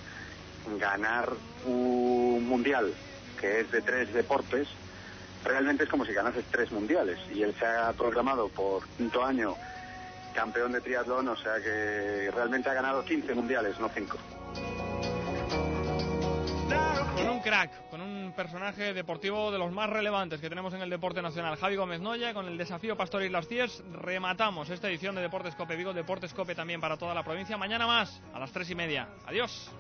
ganar 0.78 1.32
un 1.65 2.45
mundial 2.49 2.93
que 3.39 3.62
es 3.62 3.71
de 3.71 3.82
tres 3.82 4.13
deportes 4.13 4.67
realmente 5.43 5.84
es 5.84 5.89
como 5.89 6.06
si 6.06 6.13
ganases 6.13 6.45
tres 6.51 6.71
mundiales 6.71 7.17
y 7.34 7.43
él 7.43 7.53
se 7.58 7.65
ha 7.65 7.91
proclamado 7.93 8.47
por 8.49 8.88
quinto 8.97 9.23
año 9.23 9.56
campeón 10.34 10.71
de 10.71 10.82
triatlón, 10.82 11.27
o 11.27 11.38
sea 11.38 11.56
que 11.62 12.32
realmente 12.32 12.69
ha 12.69 12.73
ganado 12.73 13.06
15 13.06 13.36
mundiales, 13.36 13.79
no 13.79 13.89
5. 13.89 14.17
Con 17.15 17.29
un 17.29 17.39
crack, 17.41 17.89
con 17.89 18.01
un 18.01 18.34
personaje 18.36 18.93
deportivo 18.93 19.51
de 19.51 19.60
los 19.60 19.71
más 19.71 19.89
relevantes 19.89 20.41
que 20.41 20.49
tenemos 20.49 20.73
en 20.73 20.82
el 20.82 20.89
deporte 20.89 21.21
nacional, 21.21 21.56
Javi 21.58 21.75
Gómez 21.75 22.01
Noya, 22.01 22.34
con 22.34 22.47
el 22.47 22.58
desafío 22.58 22.97
Pastor 22.97 23.23
Islas 23.23 23.47
Cies, 23.47 23.84
rematamos 23.91 24.69
esta 24.69 24.89
edición 24.89 25.15
de 25.15 25.21
Deportes 25.21 25.56
Cope 25.56 25.75
Vigo, 25.75 25.93
Deportes 25.93 26.34
Cope 26.34 26.56
también 26.56 26.82
para 26.82 26.97
toda 26.97 27.13
la 27.13 27.23
provincia. 27.23 27.58
Mañana 27.58 27.86
más, 27.86 28.21
a 28.34 28.39
las 28.39 28.51
tres 28.51 28.69
y 28.71 28.75
media. 28.75 29.08
Adiós. 29.27 29.71